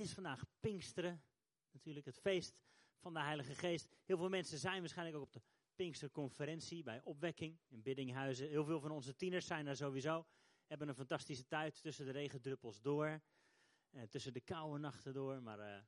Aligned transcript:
is 0.00 0.12
vandaag 0.12 0.44
Pinksteren, 0.60 1.22
natuurlijk 1.72 2.06
het 2.06 2.18
feest 2.18 2.58
van 2.98 3.14
de 3.14 3.20
Heilige 3.20 3.54
Geest. 3.54 3.88
Heel 4.04 4.16
veel 4.16 4.28
mensen 4.28 4.58
zijn 4.58 4.80
waarschijnlijk 4.80 5.16
ook 5.16 5.22
op 5.22 5.32
de 5.32 5.42
Pinksterconferentie 5.74 6.82
bij 6.82 7.00
Opwekking 7.04 7.58
in 7.68 7.82
Biddinghuizen. 7.82 8.48
Heel 8.48 8.64
veel 8.64 8.80
van 8.80 8.90
onze 8.90 9.16
tieners 9.16 9.46
zijn 9.46 9.64
daar 9.64 9.76
sowieso. 9.76 10.26
Hebben 10.66 10.88
een 10.88 10.94
fantastische 10.94 11.46
tijd 11.46 11.82
tussen 11.82 12.04
de 12.04 12.10
regendruppels 12.10 12.80
door. 12.80 13.22
Uh, 13.90 14.02
tussen 14.02 14.32
de 14.32 14.40
koude 14.40 14.78
nachten 14.78 15.12
door. 15.12 15.42
Maar 15.42 15.58
uh, 15.58 15.82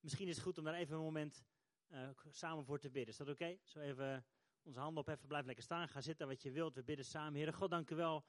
misschien 0.00 0.28
is 0.28 0.34
het 0.34 0.44
goed 0.44 0.58
om 0.58 0.64
daar 0.64 0.74
even 0.74 0.96
een 0.96 1.02
moment 1.02 1.44
uh, 1.88 2.08
samen 2.30 2.64
voor 2.64 2.78
te 2.78 2.90
bidden. 2.90 3.12
Is 3.12 3.16
dat 3.16 3.28
oké? 3.28 3.58
Zo 3.62 3.80
even 3.80 4.26
onze 4.62 4.78
handen 4.78 5.00
opheffen, 5.00 5.28
blijf 5.28 5.44
lekker 5.44 5.64
staan. 5.64 5.88
Ga 5.88 6.00
zitten 6.00 6.26
wat 6.26 6.42
je 6.42 6.50
wilt. 6.50 6.74
We 6.74 6.84
bidden 6.84 7.04
samen. 7.04 7.40
Heer 7.40 7.52
God, 7.52 7.70
dank 7.70 7.90
u 7.90 7.96
wel 7.96 8.24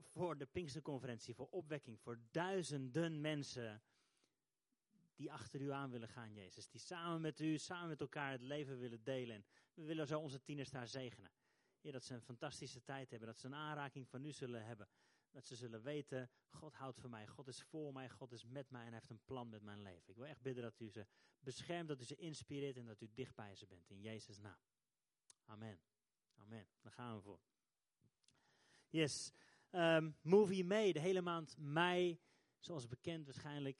voor 0.00 0.38
de 0.38 0.46
Pinksterconferentie, 0.46 1.34
voor 1.34 1.48
opwekking, 1.50 2.00
voor 2.00 2.18
duizenden 2.30 3.20
mensen 3.20 3.82
die 5.14 5.32
achter 5.32 5.60
u 5.60 5.70
aan 5.70 5.90
willen 5.90 6.08
gaan, 6.08 6.32
Jezus. 6.32 6.68
Die 6.68 6.80
samen 6.80 7.20
met 7.20 7.40
u, 7.40 7.58
samen 7.58 7.88
met 7.88 8.00
elkaar 8.00 8.30
het 8.30 8.40
leven 8.40 8.78
willen 8.78 9.02
delen. 9.02 9.36
En 9.36 9.44
we 9.74 9.82
willen 9.82 10.06
zo 10.06 10.20
onze 10.20 10.42
tieners 10.42 10.70
daar 10.70 10.88
zegenen. 10.88 11.30
Heer, 11.80 11.92
dat 11.92 12.04
ze 12.04 12.14
een 12.14 12.22
fantastische 12.22 12.82
tijd 12.82 13.10
hebben, 13.10 13.28
dat 13.28 13.38
ze 13.38 13.46
een 13.46 13.54
aanraking 13.54 14.08
van 14.08 14.24
u 14.24 14.32
zullen 14.32 14.64
hebben. 14.64 14.88
Dat 15.30 15.46
ze 15.46 15.56
zullen 15.56 15.82
weten, 15.82 16.30
God 16.48 16.74
houdt 16.74 17.00
van 17.00 17.10
mij, 17.10 17.26
God 17.26 17.48
is 17.48 17.62
voor 17.62 17.92
mij, 17.92 18.10
God 18.10 18.32
is 18.32 18.44
met 18.44 18.70
mij 18.70 18.80
en 18.80 18.86
hij 18.86 18.96
heeft 18.98 19.10
een 19.10 19.24
plan 19.24 19.48
met 19.48 19.62
mijn 19.62 19.82
leven. 19.82 20.08
Ik 20.10 20.16
wil 20.16 20.26
echt 20.26 20.42
bidden 20.42 20.62
dat 20.62 20.80
u 20.80 20.90
ze 20.90 21.06
beschermt, 21.40 21.88
dat 21.88 22.00
u 22.00 22.04
ze 22.04 22.14
inspireert 22.14 22.76
en 22.76 22.86
dat 22.86 23.00
u 23.00 23.10
dicht 23.14 23.34
bij 23.34 23.54
ze 23.54 23.66
bent. 23.66 23.90
In 23.90 24.00
Jezus' 24.00 24.38
naam. 24.38 24.58
Amen. 25.44 25.80
Amen. 26.34 26.66
Daar 26.80 26.92
gaan 26.92 27.16
we 27.16 27.22
voor. 27.22 27.40
Yes. 28.88 29.32
Um, 29.70 30.16
movie 30.22 30.64
May, 30.64 30.92
de 30.92 31.00
hele 31.00 31.20
maand 31.20 31.56
mei, 31.58 32.20
zoals 32.58 32.88
bekend 32.88 33.24
waarschijnlijk, 33.24 33.78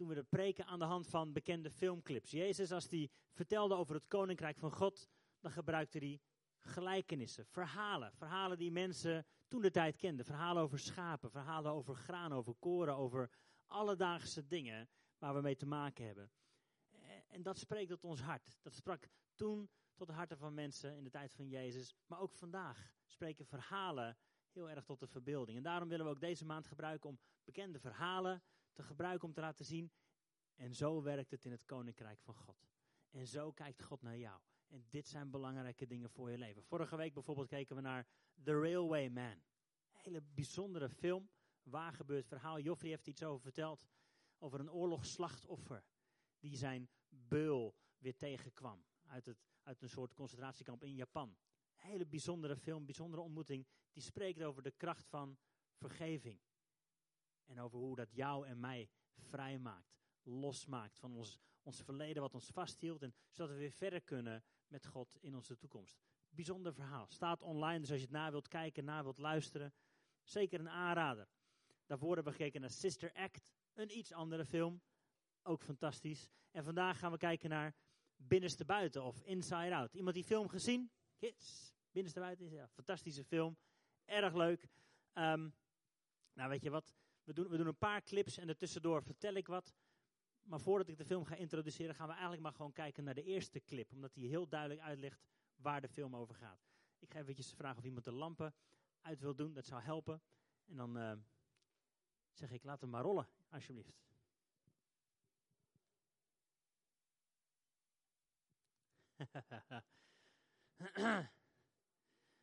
doen 0.00 0.08
we 0.08 0.14
de 0.14 0.22
preken 0.22 0.66
aan 0.66 0.78
de 0.78 0.84
hand 0.84 1.06
van 1.06 1.32
bekende 1.32 1.70
filmclips. 1.70 2.30
Jezus, 2.30 2.72
als 2.72 2.88
hij 2.88 3.10
vertelde 3.32 3.74
over 3.74 3.94
het 3.94 4.06
koninkrijk 4.08 4.58
van 4.58 4.72
God, 4.72 5.08
dan 5.40 5.50
gebruikte 5.50 5.98
hij 5.98 6.20
gelijkenissen, 6.58 7.46
verhalen. 7.46 8.12
Verhalen 8.14 8.58
die 8.58 8.70
mensen 8.70 9.26
toen 9.48 9.60
de 9.60 9.70
tijd 9.70 9.96
kenden. 9.96 10.24
Verhalen 10.24 10.62
over 10.62 10.78
schapen, 10.78 11.30
verhalen 11.30 11.72
over 11.72 11.94
graan, 11.94 12.32
over 12.32 12.54
koren, 12.54 12.96
over 12.96 13.30
alledaagse 13.66 14.46
dingen 14.46 14.88
waar 15.18 15.34
we 15.34 15.40
mee 15.40 15.56
te 15.56 15.66
maken 15.66 16.06
hebben. 16.06 16.30
En 17.28 17.42
dat 17.42 17.58
spreekt 17.58 17.90
tot 17.90 18.04
ons 18.04 18.20
hart. 18.20 18.58
Dat 18.62 18.74
sprak 18.74 19.08
toen 19.34 19.70
tot 19.94 20.06
de 20.06 20.12
harten 20.12 20.38
van 20.38 20.54
mensen 20.54 20.96
in 20.96 21.04
de 21.04 21.10
tijd 21.10 21.34
van 21.34 21.48
Jezus. 21.48 21.94
Maar 22.06 22.20
ook 22.20 22.32
vandaag 22.32 22.92
spreken 23.04 23.46
verhalen 23.46 24.16
heel 24.50 24.70
erg 24.70 24.84
tot 24.84 25.00
de 25.00 25.06
verbeelding. 25.06 25.56
En 25.56 25.62
daarom 25.62 25.88
willen 25.88 26.04
we 26.04 26.10
ook 26.10 26.20
deze 26.20 26.44
maand 26.44 26.66
gebruiken 26.66 27.08
om 27.08 27.18
bekende 27.44 27.80
verhalen 27.80 28.42
te 28.72 28.82
gebruiken 28.82 29.28
om 29.28 29.34
te 29.34 29.40
laten 29.40 29.64
zien. 29.64 29.92
En 30.60 30.74
zo 30.74 31.02
werkt 31.02 31.30
het 31.30 31.44
in 31.44 31.50
het 31.50 31.64
koninkrijk 31.64 32.20
van 32.20 32.34
God. 32.34 32.68
En 33.10 33.26
zo 33.26 33.52
kijkt 33.52 33.82
God 33.82 34.02
naar 34.02 34.18
jou. 34.18 34.40
En 34.66 34.84
dit 34.88 35.08
zijn 35.08 35.30
belangrijke 35.30 35.86
dingen 35.86 36.10
voor 36.10 36.30
je 36.30 36.38
leven. 36.38 36.62
Vorige 36.62 36.96
week 36.96 37.14
bijvoorbeeld 37.14 37.48
keken 37.48 37.76
we 37.76 37.82
naar 37.82 38.06
The 38.42 38.60
Railway 38.60 39.08
Man. 39.08 39.24
Een 39.24 39.42
hele 39.90 40.22
bijzondere 40.22 40.88
film. 40.88 41.30
Waar 41.62 41.92
gebeurt 41.92 42.26
verhaal? 42.26 42.60
Joffrey 42.60 42.90
heeft 42.90 43.06
iets 43.06 43.22
over 43.22 43.40
verteld. 43.40 43.86
Over 44.38 44.60
een 44.60 44.70
oorlogsslachtoffer. 44.70 45.84
Die 46.38 46.56
zijn 46.56 46.88
beul 47.08 47.74
weer 47.98 48.16
tegenkwam. 48.16 48.84
Uit, 49.06 49.26
het, 49.26 49.38
uit 49.62 49.82
een 49.82 49.88
soort 49.88 50.14
concentratiekamp 50.14 50.84
in 50.84 50.94
Japan. 50.94 51.28
Een 51.28 51.90
hele 51.90 52.06
bijzondere 52.06 52.56
film, 52.56 52.84
bijzondere 52.84 53.22
ontmoeting. 53.22 53.66
Die 53.92 54.02
spreekt 54.02 54.42
over 54.42 54.62
de 54.62 54.70
kracht 54.76 55.06
van 55.06 55.38
vergeving. 55.74 56.40
En 57.44 57.60
over 57.60 57.78
hoe 57.78 57.96
dat 57.96 58.12
jou 58.12 58.46
en 58.46 58.60
mij 58.60 58.90
vrijmaakt. 59.16 59.99
Losmaakt 60.30 60.98
van 60.98 61.14
ons, 61.14 61.38
ons 61.62 61.82
verleden 61.82 62.22
wat 62.22 62.34
ons 62.34 62.50
vasthield. 62.50 63.02
En 63.02 63.14
zodat 63.30 63.52
we 63.52 63.58
weer 63.58 63.72
verder 63.72 64.00
kunnen 64.00 64.44
met 64.66 64.86
God 64.86 65.16
in 65.20 65.34
onze 65.34 65.56
toekomst. 65.56 66.02
Bijzonder 66.28 66.74
verhaal. 66.74 67.06
Staat 67.08 67.42
online, 67.42 67.80
dus 67.80 67.90
als 67.90 67.98
je 67.98 68.04
het 68.04 68.14
na 68.14 68.30
wilt 68.30 68.48
kijken, 68.48 68.84
na 68.84 69.02
wilt 69.02 69.18
luisteren. 69.18 69.72
Zeker 70.22 70.60
een 70.60 70.68
aanrader. 70.68 71.28
Daarvoor 71.86 72.14
hebben 72.14 72.32
we 72.32 72.38
gekeken 72.38 72.60
naar 72.60 72.70
Sister 72.70 73.12
Act. 73.12 73.52
Een 73.74 73.98
iets 73.98 74.12
andere 74.12 74.44
film. 74.44 74.82
Ook 75.42 75.62
fantastisch. 75.62 76.30
En 76.50 76.64
vandaag 76.64 76.98
gaan 76.98 77.12
we 77.12 77.18
kijken 77.18 77.50
naar 77.50 77.74
Binnenste 78.16 78.64
Buiten 78.64 79.02
of 79.02 79.22
Inside 79.22 79.74
Out. 79.74 79.94
Iemand 79.94 80.14
die 80.14 80.24
film 80.24 80.48
gezien? 80.48 80.90
Yes. 81.18 81.74
Binnenste 81.90 82.20
Buiten 82.20 82.46
is 82.46 82.52
ja, 82.52 82.68
fantastische 82.68 83.24
film. 83.24 83.56
Erg 84.04 84.34
leuk. 84.34 84.68
Um, 85.14 85.54
nou, 86.32 86.48
weet 86.48 86.62
je 86.62 86.70
wat? 86.70 86.94
We 87.24 87.32
doen, 87.32 87.48
we 87.48 87.56
doen 87.56 87.66
een 87.66 87.76
paar 87.76 88.02
clips 88.02 88.38
en 88.38 88.48
ertussendoor 88.48 89.02
vertel 89.02 89.34
ik 89.34 89.46
wat. 89.46 89.74
Maar 90.50 90.60
voordat 90.60 90.88
ik 90.88 90.96
de 90.96 91.04
film 91.04 91.24
ga 91.24 91.34
introduceren, 91.34 91.94
gaan 91.94 92.06
we 92.06 92.12
eigenlijk 92.12 92.42
maar 92.42 92.52
gewoon 92.52 92.72
kijken 92.72 93.04
naar 93.04 93.14
de 93.14 93.22
eerste 93.22 93.60
clip. 93.60 93.92
Omdat 93.92 94.14
die 94.14 94.28
heel 94.28 94.48
duidelijk 94.48 94.80
uitlegt 94.80 95.22
waar 95.56 95.80
de 95.80 95.88
film 95.88 96.16
over 96.16 96.34
gaat. 96.34 96.68
Ik 96.98 97.12
ga 97.12 97.18
eventjes 97.18 97.52
vragen 97.52 97.78
of 97.78 97.84
iemand 97.84 98.04
de 98.04 98.12
lampen 98.12 98.54
uit 99.00 99.20
wil 99.20 99.34
doen. 99.34 99.52
Dat 99.52 99.66
zou 99.66 99.82
helpen. 99.82 100.22
En 100.66 100.76
dan 100.76 100.98
uh, 100.98 101.12
zeg 102.32 102.50
ik, 102.50 102.64
laat 102.64 102.80
hem 102.80 102.90
maar 102.90 103.02
rollen, 103.02 103.28
alsjeblieft. 103.48 103.98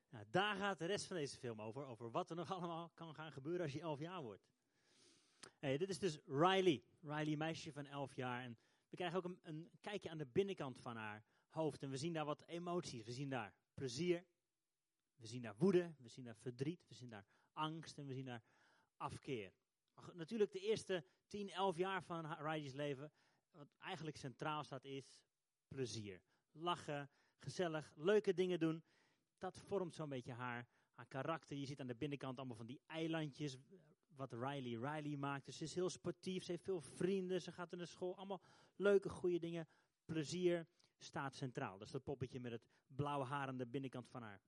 nou, 0.10 0.26
daar 0.30 0.56
gaat 0.56 0.80
de 0.80 0.86
rest 0.86 1.06
van 1.06 1.16
deze 1.16 1.38
film 1.38 1.62
over. 1.62 1.86
Over 1.86 2.12
wat 2.12 2.30
er 2.30 2.36
nog 2.36 2.52
allemaal 2.52 2.90
kan 2.90 3.14
gaan 3.14 3.32
gebeuren 3.32 3.62
als 3.62 3.74
je 3.74 3.82
elf 3.82 4.00
jaar 4.00 4.22
wordt. 4.22 4.48
Hey, 5.60 5.78
dit 5.78 5.90
is 5.90 6.00
dus 6.00 6.20
Riley. 6.26 6.84
Riley, 7.02 7.36
meisje 7.36 7.72
van 7.72 7.86
11 7.86 8.16
jaar. 8.16 8.44
En 8.44 8.58
we 8.90 8.96
krijgen 8.96 9.18
ook 9.18 9.26
een, 9.26 9.40
een, 9.44 9.72
kijkje 9.82 10.10
aan 10.10 10.18
de 10.18 10.26
binnenkant 10.26 10.80
van 10.80 10.96
haar 10.96 11.24
hoofd. 11.50 11.84
En 11.84 11.90
we 11.90 11.98
zien 11.98 12.14
daar 12.14 12.26
wat 12.26 12.44
emoties. 12.46 13.04
We 13.04 13.12
zien 13.12 13.30
daar 13.30 13.54
plezier. 13.74 14.26
We 15.16 15.28
zien 15.28 15.42
daar 15.42 15.56
woede. 15.58 15.94
We 15.98 16.10
zien 16.10 16.26
daar 16.26 16.36
verdriet. 16.36 16.88
We 16.88 16.94
zien 16.94 17.10
daar 17.10 17.26
angst. 17.54 17.98
En 17.98 18.06
we 18.06 18.14
zien 18.14 18.26
daar 18.26 18.44
afkeer. 18.98 19.54
Maar 19.94 20.16
natuurlijk 20.16 20.52
de 20.52 20.60
eerste 20.60 21.06
10, 21.28 21.50
11 21.50 21.78
jaar 21.78 22.04
van 22.04 22.34
Riley's 22.34 22.74
leven. 22.74 23.12
Wat 23.52 23.74
eigenlijk 23.80 24.18
centraal 24.18 24.64
staat 24.64 24.86
is 24.86 25.20
plezier. 25.68 26.22
Lachen, 26.52 27.10
gezellig, 27.40 27.94
leuke 27.96 28.34
dingen 28.34 28.60
doen. 28.60 28.84
Dat 29.38 29.58
vormt 29.58 29.96
zo'n 29.96 30.10
beetje 30.10 30.34
haar, 30.34 30.68
haar 30.94 31.08
karakter. 31.08 31.58
Je 31.58 31.66
ziet 31.66 31.80
aan 31.80 31.88
de 31.88 31.96
binnenkant 31.96 32.38
allemaal 32.38 32.56
van 32.56 32.66
die 32.66 32.82
eilandjes 32.86 33.58
wat 34.18 34.32
Riley 34.32 34.92
Riley 34.92 35.18
maakt. 35.18 35.46
Dus 35.46 35.58
ze 35.58 35.64
is 35.64 35.74
heel 35.74 35.90
sportief, 35.90 36.44
ze 36.44 36.52
heeft 36.52 36.64
veel 36.64 36.82
vrienden, 36.82 37.42
ze 37.42 37.52
gaat 37.52 37.72
naar 37.72 37.80
de 37.80 37.86
school. 37.86 38.16
Allemaal 38.16 38.42
leuke, 38.76 39.10
goede 39.10 39.40
dingen. 39.40 39.68
Plezier 40.06 40.68
staat 40.98 41.36
centraal. 41.36 41.78
Dat 41.78 41.88
is 41.88 41.94
dat 41.94 42.04
poppetje 42.04 42.40
met 42.40 42.52
het 42.52 42.68
blauwe 42.88 43.26
haar 43.26 43.48
aan 43.48 43.58
de 43.58 43.68
binnenkant 43.68 44.10
van 44.10 44.22
haar 44.22 44.42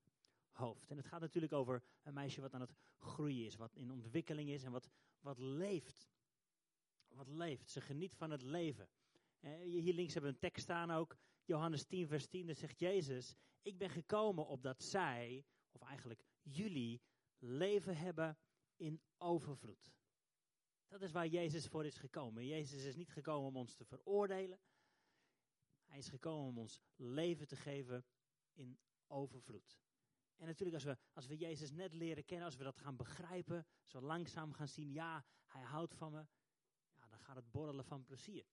hoofd. 0.51 0.89
En 0.89 0.97
het 0.97 1.05
gaat 1.05 1.21
natuurlijk 1.21 1.53
over 1.53 1.83
een 2.03 2.13
meisje 2.13 2.41
wat 2.41 2.53
aan 2.53 2.61
het 2.61 2.75
groeien 2.97 3.45
is, 3.45 3.55
wat 3.55 3.75
in 3.75 3.91
ontwikkeling 3.91 4.49
is 4.49 4.63
en 4.63 4.71
wat, 4.71 4.89
wat 5.19 5.37
leeft. 5.37 6.09
Wat 7.07 7.27
leeft. 7.27 7.69
Ze 7.69 7.81
geniet 7.81 8.15
van 8.15 8.31
het 8.31 8.41
leven. 8.41 8.89
Eh, 9.39 9.59
hier 9.59 9.93
links 9.93 10.13
hebben 10.13 10.31
we 10.31 10.37
een 10.37 10.51
tekst 10.51 10.63
staan 10.63 10.91
ook. 10.91 11.17
Johannes 11.45 11.85
10, 11.85 12.07
vers 12.07 12.27
10. 12.27 12.45
Daar 12.45 12.55
zegt 12.55 12.79
Jezus: 12.79 13.35
Ik 13.61 13.77
ben 13.77 13.89
gekomen 13.89 14.47
opdat 14.47 14.83
zij, 14.83 15.45
of 15.71 15.81
eigenlijk 15.81 16.23
jullie, 16.41 17.01
leven 17.39 17.97
hebben 17.97 18.37
in 18.79 19.01
overvloed. 19.17 19.93
Dat 20.87 21.01
is 21.01 21.11
waar 21.11 21.27
Jezus 21.27 21.67
voor 21.67 21.85
is 21.85 21.97
gekomen. 21.97 22.45
Jezus 22.45 22.83
is 22.83 22.95
niet 22.95 23.11
gekomen 23.11 23.47
om 23.47 23.57
ons 23.57 23.75
te 23.75 23.85
veroordelen. 23.85 24.59
Hij 25.85 25.97
is 25.97 26.09
gekomen 26.09 26.47
om 26.47 26.57
ons 26.57 26.81
leven 26.95 27.47
te 27.47 27.55
geven 27.55 28.05
in 28.53 28.79
overvloed. 29.07 29.79
En 30.35 30.45
natuurlijk 30.45 30.73
als 30.73 30.83
we, 30.83 30.97
als 31.13 31.27
we 31.27 31.37
Jezus 31.37 31.71
net 31.71 31.93
leren 31.93 32.25
kennen, 32.25 32.45
als 32.45 32.55
we 32.55 32.63
dat 32.63 32.77
gaan 32.77 32.95
begrijpen, 32.95 33.65
we 33.91 34.01
langzaam 34.01 34.53
gaan 34.53 34.67
zien, 34.67 34.91
ja, 34.91 35.25
hij 35.45 35.61
houdt 35.61 35.95
van 35.95 36.11
me, 36.11 36.25
ja, 36.95 37.07
dan 37.07 37.19
gaat 37.19 37.35
het 37.35 37.51
borrelen 37.51 37.85
van 37.85 38.03
plezier. 38.03 38.45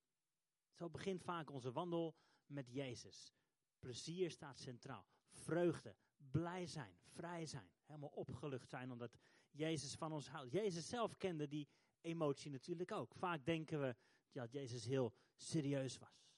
Zo 0.72 0.90
begint 0.90 1.22
vaak 1.22 1.50
onze 1.50 1.72
wandel 1.72 2.16
met 2.46 2.70
Jezus. 2.70 3.34
Plezier 3.78 4.30
staat 4.30 4.58
centraal. 4.58 5.06
Vreugde, 5.30 5.96
blij 6.16 6.66
zijn, 6.66 6.98
vrij 7.02 7.46
zijn, 7.46 7.70
helemaal 7.84 8.08
opgelucht 8.08 8.68
zijn 8.68 8.90
omdat 8.90 9.18
Jezus 9.56 9.94
van 9.94 10.12
ons 10.12 10.28
houdt. 10.28 10.52
Jezus 10.52 10.88
zelf 10.88 11.16
kende 11.16 11.48
die 11.48 11.68
emotie 12.00 12.50
natuurlijk 12.50 12.92
ook. 12.92 13.14
Vaak 13.14 13.44
denken 13.44 13.80
we 13.80 13.96
dat 14.32 14.52
Jezus 14.52 14.84
heel 14.84 15.14
serieus 15.36 15.98
was. 15.98 16.30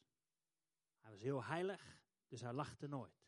Hij 1.01 1.11
was 1.11 1.23
heel 1.23 1.45
heilig, 1.45 2.01
dus 2.29 2.41
hij 2.41 2.53
lachte 2.53 2.87
nooit. 2.87 3.27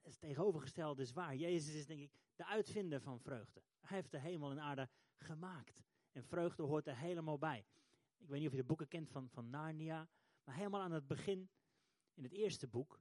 Het 0.00 0.20
tegenovergestelde 0.20 1.02
is 1.02 1.12
waar. 1.12 1.36
Jezus 1.36 1.74
is 1.74 1.86
denk 1.86 2.00
ik 2.00 2.12
de 2.36 2.46
uitvinder 2.46 3.00
van 3.00 3.20
vreugde. 3.20 3.62
Hij 3.80 3.96
heeft 3.96 4.10
de 4.10 4.18
hemel 4.18 4.50
en 4.50 4.60
aarde 4.60 4.88
gemaakt. 5.18 5.82
En 6.12 6.24
vreugde 6.24 6.62
hoort 6.62 6.86
er 6.86 6.96
helemaal 6.96 7.38
bij. 7.38 7.66
Ik 8.16 8.28
weet 8.28 8.38
niet 8.38 8.48
of 8.48 8.54
je 8.54 8.60
de 8.60 8.66
boeken 8.66 8.88
kent 8.88 9.10
van, 9.10 9.28
van 9.28 9.50
Narnia. 9.50 10.08
Maar 10.44 10.54
helemaal 10.54 10.80
aan 10.80 10.92
het 10.92 11.06
begin, 11.06 11.50
in 12.14 12.22
het 12.22 12.32
eerste 12.32 12.68
boek, 12.68 13.00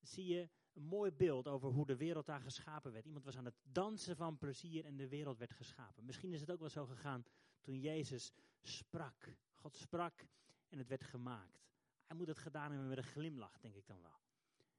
zie 0.00 0.26
je 0.26 0.48
een 0.72 0.82
mooi 0.82 1.12
beeld 1.12 1.48
over 1.48 1.68
hoe 1.68 1.86
de 1.86 1.96
wereld 1.96 2.26
daar 2.26 2.40
geschapen 2.40 2.92
werd. 2.92 3.04
Iemand 3.04 3.24
was 3.24 3.36
aan 3.36 3.44
het 3.44 3.60
dansen 3.62 4.16
van 4.16 4.38
plezier 4.38 4.84
en 4.84 4.96
de 4.96 5.08
wereld 5.08 5.38
werd 5.38 5.52
geschapen. 5.52 6.04
Misschien 6.04 6.32
is 6.32 6.40
het 6.40 6.50
ook 6.50 6.60
wel 6.60 6.68
zo 6.68 6.86
gegaan 6.86 7.24
toen 7.60 7.80
Jezus 7.80 8.32
sprak. 8.62 9.36
God 9.54 9.76
sprak 9.76 10.26
en 10.68 10.78
het 10.78 10.88
werd 10.88 11.04
gemaakt. 11.04 11.62
Hij 12.06 12.16
moet 12.16 12.28
het 12.28 12.38
gedaan 12.38 12.70
hebben 12.70 12.88
met 12.88 12.98
een 12.98 13.04
glimlach, 13.04 13.58
denk 13.58 13.74
ik 13.74 13.86
dan 13.86 14.00
wel. 14.00 14.20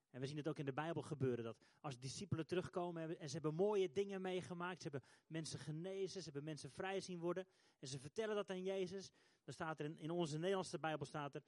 En 0.09 0.19
we 0.19 0.27
zien 0.27 0.37
het 0.37 0.47
ook 0.47 0.59
in 0.59 0.65
de 0.65 0.73
Bijbel 0.73 1.01
gebeuren, 1.01 1.43
dat 1.43 1.63
als 1.79 1.99
discipelen 1.99 2.45
terugkomen 2.45 3.19
en 3.19 3.27
ze 3.27 3.33
hebben 3.33 3.55
mooie 3.55 3.91
dingen 3.91 4.21
meegemaakt, 4.21 4.81
ze 4.81 4.89
hebben 4.89 5.09
mensen 5.27 5.59
genezen, 5.59 6.21
ze 6.21 6.23
hebben 6.23 6.43
mensen 6.43 6.71
vrij 6.71 7.01
zien 7.01 7.19
worden, 7.19 7.47
en 7.79 7.87
ze 7.87 7.99
vertellen 7.99 8.35
dat 8.35 8.49
aan 8.49 8.63
Jezus, 8.63 9.11
dan 9.43 9.53
staat 9.53 9.79
er 9.79 9.85
in, 9.85 9.97
in 9.97 10.11
onze 10.11 10.37
Nederlandse 10.37 10.79
Bijbel 10.79 11.05
staat 11.05 11.35
er 11.35 11.43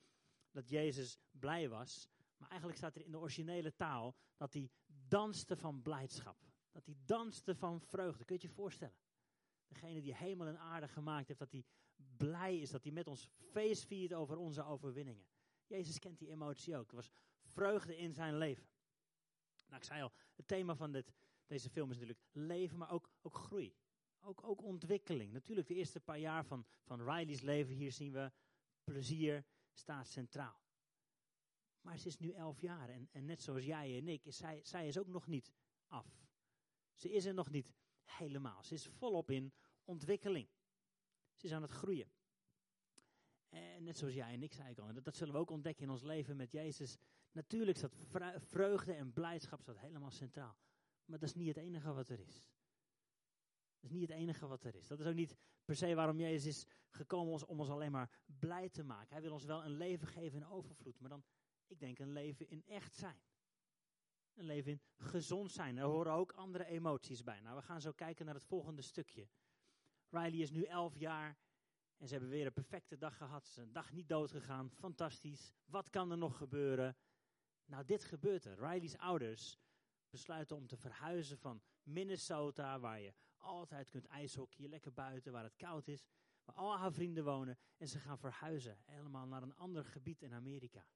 dat 0.52 0.70
Jezus 0.70 1.18
blij 1.32 1.70
was, 1.70 2.08
maar 2.38 2.50
eigenlijk 2.50 2.80
staat 2.80 2.96
er 2.96 3.06
in 3.06 3.12
de 3.12 3.20
originele 3.20 3.76
taal 3.76 4.16
dat 4.38 4.54
hij 4.54 4.70
danste 5.08 5.58
van 5.58 5.82
blijdschap. 5.82 6.38
Dat 6.72 6.86
hij 6.86 6.96
danste 7.06 7.56
van 7.56 7.82
vreugde. 7.82 8.26
Kun 8.26 8.36
je 8.40 8.48
je 8.48 8.54
voorstellen? 8.54 8.96
Degene 9.68 10.02
die 10.02 10.16
hemel 10.16 10.48
en 10.48 10.60
aarde 10.60 10.88
gemaakt 10.88 11.28
heeft, 11.28 11.40
dat 11.40 11.52
hij 11.52 11.66
blij 12.18 12.60
is, 12.60 12.70
dat 12.70 12.84
hij 12.84 12.92
met 12.92 13.08
ons 13.08 13.30
feest 13.52 13.86
viert 13.86 14.14
over 14.14 14.38
onze 14.38 14.64
overwinningen. 14.64 15.26
Jezus 15.68 16.00
kent 16.00 16.20
die 16.20 16.30
emotie 16.30 16.78
ook. 16.78 16.90
Er 16.90 16.96
was 16.96 17.12
vreugde 17.42 17.98
in 17.98 18.14
zijn 18.14 18.38
leven. 18.38 18.68
Nou, 19.66 19.78
ik 19.78 19.84
zei 19.84 20.02
al, 20.02 20.12
het 20.36 20.48
thema 20.48 20.76
van 20.76 20.92
dit, 20.92 21.14
deze 21.46 21.70
film 21.70 21.90
is 21.90 21.98
natuurlijk 21.98 22.26
leven, 22.32 22.78
maar 22.78 22.92
ook, 22.92 23.10
ook 23.22 23.36
groei. 23.36 23.76
Ook, 24.20 24.44
ook 24.44 24.64
ontwikkeling. 24.64 25.32
Natuurlijk, 25.32 25.68
de 25.68 25.76
eerste 25.76 26.00
paar 26.00 26.20
jaar 26.20 26.46
van, 26.46 26.66
van 26.84 27.00
Riley's 27.00 27.42
leven, 27.42 27.74
hier 27.74 27.92
zien 27.92 28.12
we 28.12 28.32
plezier 28.84 29.46
staat 29.74 30.08
centraal. 30.08 30.65
Maar 31.86 31.98
ze 31.98 32.08
is 32.08 32.18
nu 32.18 32.32
elf 32.32 32.62
jaar 32.62 32.90
en, 32.90 33.10
en 33.12 33.26
net 33.26 33.42
zoals 33.42 33.66
jij 33.66 33.98
en 33.98 34.08
ik, 34.08 34.26
is 34.26 34.38
zij, 34.38 34.60
zij 34.64 34.88
is 34.88 34.98
ook 34.98 35.08
nog 35.08 35.28
niet 35.28 35.54
af. 35.88 36.28
Ze 36.94 37.12
is 37.12 37.26
er 37.26 37.34
nog 37.34 37.50
niet 37.50 37.74
helemaal. 38.04 38.64
Ze 38.64 38.74
is 38.74 38.88
volop 38.88 39.32
in 39.32 39.54
ontwikkeling. 39.84 40.48
Ze 41.36 41.46
is 41.46 41.54
aan 41.54 41.62
het 41.62 41.72
groeien. 41.72 42.12
En 43.50 43.84
net 43.84 43.98
zoals 43.98 44.14
jij 44.14 44.34
en 44.34 44.44
ik 44.44 44.54
zei 44.54 44.70
ik 44.70 44.80
al, 44.80 44.94
dat, 44.94 45.04
dat 45.04 45.16
zullen 45.16 45.34
we 45.34 45.40
ook 45.40 45.50
ontdekken 45.50 45.84
in 45.84 45.90
ons 45.90 46.02
leven 46.02 46.36
met 46.36 46.52
Jezus. 46.52 46.98
Natuurlijk 47.32 47.78
staat 47.78 47.96
vreugde 48.38 48.94
en 48.94 49.14
blijdschap 49.14 49.62
staat 49.62 49.78
helemaal 49.78 50.12
centraal. 50.12 50.58
Maar 51.06 51.20
dat 51.20 51.30
is 51.30 51.36
niet 51.36 51.48
het 51.48 51.58
enige 51.58 51.94
wat 51.94 52.10
er 52.10 52.20
is. 52.20 52.50
Dat 53.80 53.92
is 53.92 53.92
niet 53.92 54.10
het 54.10 54.18
enige 54.18 54.48
wat 54.48 54.64
er 54.64 54.76
is. 54.76 54.88
Dat 54.88 55.00
is 55.00 55.06
ook 55.06 55.14
niet 55.14 55.36
per 55.66 55.76
se 55.76 55.96
waarom 55.96 56.20
Jezus 56.20 56.46
is 56.46 56.66
gekomen 56.90 57.48
om 57.48 57.60
ons 57.60 57.70
alleen 57.70 57.92
maar 57.92 58.20
blij 58.26 58.70
te 58.70 58.84
maken. 58.84 59.14
Hij 59.14 59.22
wil 59.22 59.32
ons 59.32 59.46
wel 59.46 59.66
een 59.66 59.78
leven 59.78 60.08
geven 60.08 60.38
in 60.38 60.48
overvloed, 60.48 61.00
maar 61.00 61.10
dan, 61.10 61.24
ik 61.68 61.80
denk, 61.80 62.00
een 62.00 62.12
leven 62.12 62.50
in 62.50 62.64
echt 62.66 62.96
zijn. 62.96 63.22
Een 64.34 64.46
leven 64.46 64.72
in 64.72 64.82
gezond 64.98 65.52
zijn. 65.52 65.78
Er 65.78 65.84
horen 65.84 66.14
ook 66.14 66.32
andere 66.32 66.66
emoties 66.66 67.24
bij. 67.24 67.42
Nou, 67.42 67.56
we 67.56 67.62
gaan 67.62 67.82
zo 67.82 67.92
kijken 67.92 68.26
naar 68.26 68.36
het 68.36 68.44
volgende 68.44 68.82
stukje. 68.82 69.28
Riley 70.10 70.40
is 70.40 70.52
nu 70.52 70.64
elf 70.64 70.98
jaar 70.98 71.38
en 71.98 72.08
ze 72.08 72.14
hebben 72.14 72.32
weer 72.32 72.46
een 72.46 72.54
perfecte 72.54 72.98
dag 72.98 73.18
gehad. 73.18 73.46
Ze 73.46 73.54
zijn 73.54 73.68
een 73.68 73.74
dag 73.74 73.92
niet 73.92 74.10
dood 74.10 74.32
gegaan. 74.32 74.70
Fantastisch. 74.70 75.54
Wat 75.66 75.90
kan 75.90 76.12
er 76.12 76.18
nog 76.18 76.38
gebeuren? 76.38 76.98
Nou, 77.66 77.86
dit 77.86 78.04
gebeurt 78.04 78.46
er. 78.46 78.60
Riley's 78.60 78.96
ouders 78.96 79.58
besluiten 80.10 80.56
om 80.56 80.68
te 80.68 80.78
verhuizen 80.78 81.38
van 81.38 81.62
Minnesota, 81.84 82.80
waar 82.80 83.00
je 83.00 83.14
altijd 83.38 83.90
kunt 83.90 84.06
ijshockeyen, 84.06 84.70
lekker 84.70 84.94
buiten, 84.94 85.32
waar 85.32 85.44
het 85.44 85.56
koud 85.56 85.88
is, 85.88 86.08
waar 86.44 86.56
al 86.56 86.78
haar 86.78 86.94
vrienden 86.94 87.24
wonen. 87.24 87.58
En 87.78 87.88
ze 87.88 88.00
gaan 88.00 88.18
verhuizen, 88.18 88.78
helemaal 88.86 89.28
naar 89.28 89.42
een 89.42 89.56
ander 89.56 89.86
gebied 89.86 90.22
in 90.22 90.34
Amerika. 90.34 90.88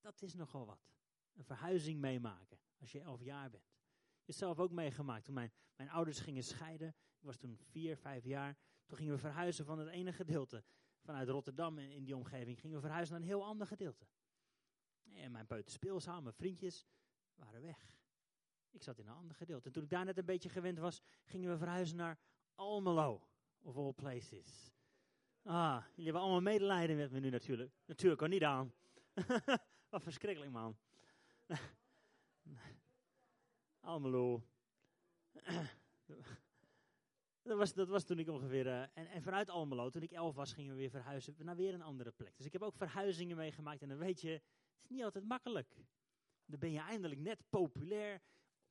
Dat 0.00 0.22
is 0.22 0.34
nogal 0.34 0.66
wat. 0.66 0.92
Een 1.34 1.44
verhuizing 1.44 2.00
meemaken, 2.00 2.58
als 2.80 2.92
je 2.92 3.00
elf 3.00 3.22
jaar 3.22 3.50
bent. 3.50 3.76
Je 4.24 4.32
zelf 4.32 4.58
ook 4.58 4.70
meegemaakt. 4.70 5.24
Toen 5.24 5.34
mijn, 5.34 5.52
mijn 5.76 5.90
ouders 5.90 6.20
gingen 6.20 6.44
scheiden, 6.44 6.88
ik 6.88 7.24
was 7.24 7.36
toen 7.36 7.56
vier, 7.56 7.96
vijf 7.96 8.24
jaar. 8.24 8.56
Toen 8.86 8.96
gingen 8.96 9.12
we 9.12 9.18
verhuizen 9.18 9.64
van 9.64 9.78
het 9.78 9.88
ene 9.88 10.12
gedeelte. 10.12 10.64
Vanuit 11.00 11.28
Rotterdam 11.28 11.78
in, 11.78 12.04
die 12.04 12.16
omgeving 12.16 12.60
gingen 12.60 12.76
we 12.76 12.82
verhuizen 12.82 13.14
naar 13.14 13.22
een 13.22 13.28
heel 13.28 13.44
ander 13.44 13.66
gedeelte. 13.66 14.06
En 15.14 15.32
mijn 15.32 15.46
peuterspeelzaal, 15.46 16.22
mijn 16.22 16.34
vriendjes, 16.34 16.86
waren 17.34 17.62
weg. 17.62 17.96
Ik 18.70 18.82
zat 18.82 18.98
in 18.98 19.06
een 19.06 19.14
ander 19.14 19.36
gedeelte. 19.36 19.66
En 19.66 19.72
toen 19.72 19.82
ik 19.82 19.90
daar 19.90 20.04
net 20.04 20.18
een 20.18 20.24
beetje 20.24 20.48
gewend 20.48 20.78
was, 20.78 21.02
gingen 21.24 21.50
we 21.50 21.58
verhuizen 21.58 21.96
naar 21.96 22.18
Almelo, 22.54 23.28
of 23.58 23.76
all 23.76 23.92
places. 23.92 24.72
Ah, 25.42 25.84
jullie 25.88 26.04
hebben 26.04 26.22
allemaal 26.22 26.40
medelijden 26.40 26.96
met 26.96 27.10
me 27.10 27.20
nu 27.20 27.30
natuurlijk. 27.30 27.72
Natuurlijk, 27.84 28.22
ook 28.22 28.28
niet 28.28 28.44
aan. 28.44 28.72
Wat 29.88 30.02
verschrikkelijk, 30.02 30.52
man. 30.52 30.76
Almelo. 33.80 34.44
Dat 37.42 37.58
was, 37.58 37.72
dat 37.72 37.88
was 37.88 38.04
toen 38.04 38.18
ik 38.18 38.28
ongeveer. 38.28 38.66
Uh, 38.66 38.80
en, 38.80 39.06
en 39.06 39.22
vanuit 39.22 39.50
Almelo, 39.50 39.90
toen 39.90 40.02
ik 40.02 40.12
elf 40.12 40.34
was, 40.34 40.52
gingen 40.52 40.72
we 40.72 40.78
weer 40.78 40.90
verhuizen 40.90 41.34
naar 41.38 41.56
weer 41.56 41.74
een 41.74 41.82
andere 41.82 42.10
plek. 42.10 42.36
Dus 42.36 42.46
ik 42.46 42.52
heb 42.52 42.62
ook 42.62 42.76
verhuizingen 42.76 43.36
meegemaakt. 43.36 43.82
En 43.82 43.88
dan 43.88 43.98
weet 43.98 44.20
je, 44.20 44.30
het 44.30 44.82
is 44.82 44.90
niet 44.90 45.02
altijd 45.02 45.24
makkelijk. 45.24 45.84
Dan 46.44 46.58
ben 46.58 46.72
je 46.72 46.80
eindelijk 46.80 47.20
net 47.20 47.42
populair. 47.48 48.22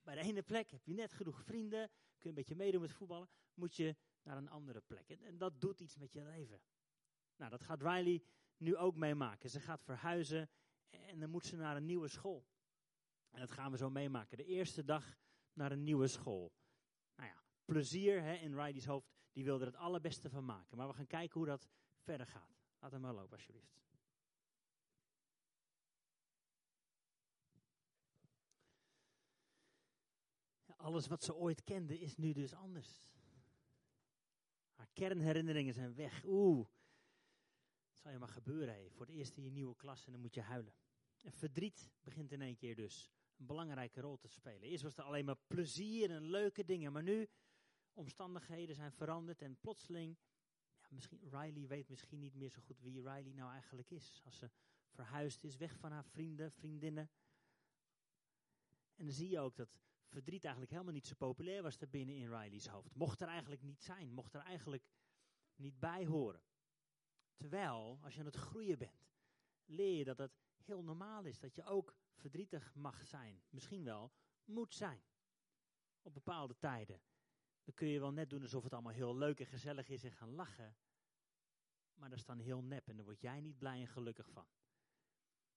Bij 0.02 0.16
de 0.16 0.22
ene 0.22 0.42
plek 0.42 0.72
heb 0.72 0.86
je 0.86 0.94
net 0.94 1.14
genoeg 1.14 1.44
vrienden. 1.44 1.88
Kun 1.88 2.20
je 2.20 2.30
een 2.30 2.34
beetje 2.34 2.56
meedoen 2.56 2.82
met 2.82 2.92
voetballen. 2.92 3.30
Moet 3.54 3.76
je 3.76 3.96
naar 4.24 4.38
een 4.38 4.50
andere 4.50 4.82
plek. 4.82 5.10
En, 5.10 5.22
en 5.22 5.38
dat 5.38 5.62
doet 5.62 5.80
iets 5.80 5.96
met 5.98 6.12
je 6.12 6.22
leven. 6.22 6.62
Nou, 7.36 7.52
dat 7.52 7.62
gaat 7.62 7.82
Riley 7.82 8.24
nu 8.58 8.76
ook 8.76 8.96
meemaken. 8.96 9.50
Ze 9.50 9.60
gaat 9.60 9.84
verhuizen. 9.84 10.50
En 10.90 11.20
dan 11.20 11.30
moet 11.30 11.46
ze 11.46 11.56
naar 11.56 11.76
een 11.76 11.86
nieuwe 11.86 12.08
school. 12.08 12.46
En 13.30 13.40
dat 13.40 13.52
gaan 13.52 13.72
we 13.72 13.78
zo 13.78 13.90
meemaken. 13.90 14.38
De 14.38 14.46
eerste 14.46 14.84
dag 14.84 15.18
naar 15.54 15.72
een 15.72 15.84
nieuwe 15.84 16.08
school. 16.08 16.54
Nou 17.16 17.30
ja, 17.30 17.44
plezier 17.66 18.22
hè, 18.22 18.34
in 18.34 18.56
Riley's 18.56 18.86
hoofd. 18.86 19.16
Die 19.32 19.44
wilde 19.44 19.66
er 19.66 19.72
het 19.72 19.80
allerbeste 19.80 20.30
van 20.30 20.46
maken. 20.46 20.78
Maar 20.78 20.88
we 20.88 20.94
gaan 20.94 21.08
kijken 21.08 21.40
hoe 21.40 21.48
dat 21.48 21.70
verder 22.00 22.28
gaat. 22.28 22.62
Laat 22.80 22.92
hem 22.92 23.02
maar 23.02 23.14
lopen, 23.14 23.38
alsjeblieft. 23.38 23.78
alles 30.88 31.08
wat 31.08 31.24
ze 31.24 31.36
ooit 31.36 31.64
kende 31.64 32.00
is 32.00 32.16
nu 32.16 32.34
dus 32.34 32.54
anders. 32.54 33.02
Haar 34.74 34.88
kernherinneringen 34.94 35.74
zijn 35.74 35.96
weg. 35.96 36.24
Oeh, 36.26 36.68
maar 38.16 38.28
gebeuren. 38.28 38.76
Hé. 38.76 38.90
Voor 38.90 39.06
het 39.06 39.16
eerst 39.16 39.38
in 39.38 39.44
je 39.44 39.52
nieuwe 39.52 39.76
klas 39.76 40.06
en 40.06 40.12
dan 40.12 40.22
moet 40.22 40.34
je 40.34 40.42
huilen. 40.42 40.74
En 41.24 41.34
verdriet 41.34 41.92
begint 42.02 42.32
in 42.32 42.42
één 42.42 42.56
keer 42.56 42.76
dus 42.76 43.12
een 43.38 43.46
belangrijke 43.46 44.02
rol 44.02 44.18
te 44.18 44.28
spelen. 44.28 44.70
Eerst 44.70 44.84
was 44.84 44.98
er 44.98 45.04
alleen 45.04 45.26
maar 45.26 45.40
plezier 45.48 46.12
en 46.12 46.22
leuke 46.22 46.66
dingen, 46.66 46.92
maar 46.92 47.04
nu 47.04 47.30
omstandigheden 47.94 48.76
zijn 48.76 48.92
veranderd 48.92 49.42
en 49.42 49.58
plotseling, 49.60 50.18
ja, 50.80 50.88
misschien, 50.90 51.20
Riley 51.30 51.68
weet 51.68 51.90
misschien 51.90 52.20
niet 52.20 52.36
meer 52.36 52.50
zo 52.50 52.62
goed 52.62 52.80
wie 52.80 53.02
Riley 53.02 53.34
nou 53.34 53.52
eigenlijk 53.52 53.92
is. 53.92 54.22
Als 54.24 54.38
ze 54.38 54.50
verhuisd 54.90 55.44
is, 55.44 55.56
weg 55.56 55.78
van 55.78 55.92
haar 55.92 56.06
vrienden, 56.06 56.52
vriendinnen. 56.52 57.10
En 58.96 59.06
dan 59.06 59.14
zie 59.14 59.30
je 59.30 59.40
ook 59.40 59.56
dat 59.56 59.70
verdriet 60.08 60.44
eigenlijk 60.44 60.72
helemaal 60.72 60.94
niet 60.94 61.08
zo 61.08 61.16
populair 61.16 61.62
was 61.62 61.82
er 61.82 61.90
binnen 61.90 62.16
in 62.16 62.36
Riley's 62.36 62.68
hoofd. 62.68 62.96
Mocht 62.96 63.22
er 63.22 63.28
eigenlijk 63.28 63.62
niet 63.62 63.82
zijn, 63.82 64.12
mocht 64.12 64.34
er 64.34 64.42
eigenlijk 64.42 64.84
niet 65.56 65.80
bij 65.80 66.06
horen. 66.06 66.42
Terwijl, 67.38 68.00
als 68.04 68.14
je 68.14 68.20
aan 68.20 68.26
het 68.26 68.36
groeien 68.36 68.78
bent, 68.78 69.10
leer 69.66 69.98
je 69.98 70.04
dat 70.04 70.18
het 70.18 70.32
heel 70.56 70.84
normaal 70.84 71.24
is. 71.24 71.40
Dat 71.40 71.56
je 71.56 71.64
ook 71.64 71.96
verdrietig 72.14 72.76
mag 72.76 73.08
zijn. 73.08 73.44
Misschien 73.50 73.84
wel 73.84 74.12
moet 74.46 74.74
zijn. 74.74 75.02
Op 76.02 76.14
bepaalde 76.14 76.58
tijden. 76.58 77.02
Dan 77.64 77.74
kun 77.74 77.88
je 77.88 78.00
wel 78.00 78.12
net 78.12 78.30
doen 78.30 78.42
alsof 78.42 78.64
het 78.64 78.74
allemaal 78.74 78.94
heel 78.94 79.16
leuk 79.16 79.40
en 79.40 79.46
gezellig 79.46 79.90
is 79.90 80.04
en 80.04 80.12
gaan 80.12 80.36
lachen. 80.36 80.76
Maar 81.94 82.10
dat 82.10 82.18
is 82.18 82.26
dan 82.26 82.40
heel 82.40 82.64
nep 82.64 82.88
en 82.88 82.96
daar 82.96 83.06
word 83.06 83.22
jij 83.22 83.42
niet 83.42 83.58
blij 83.58 83.80
en 83.80 83.88
gelukkig 83.88 84.30
van. 84.30 84.48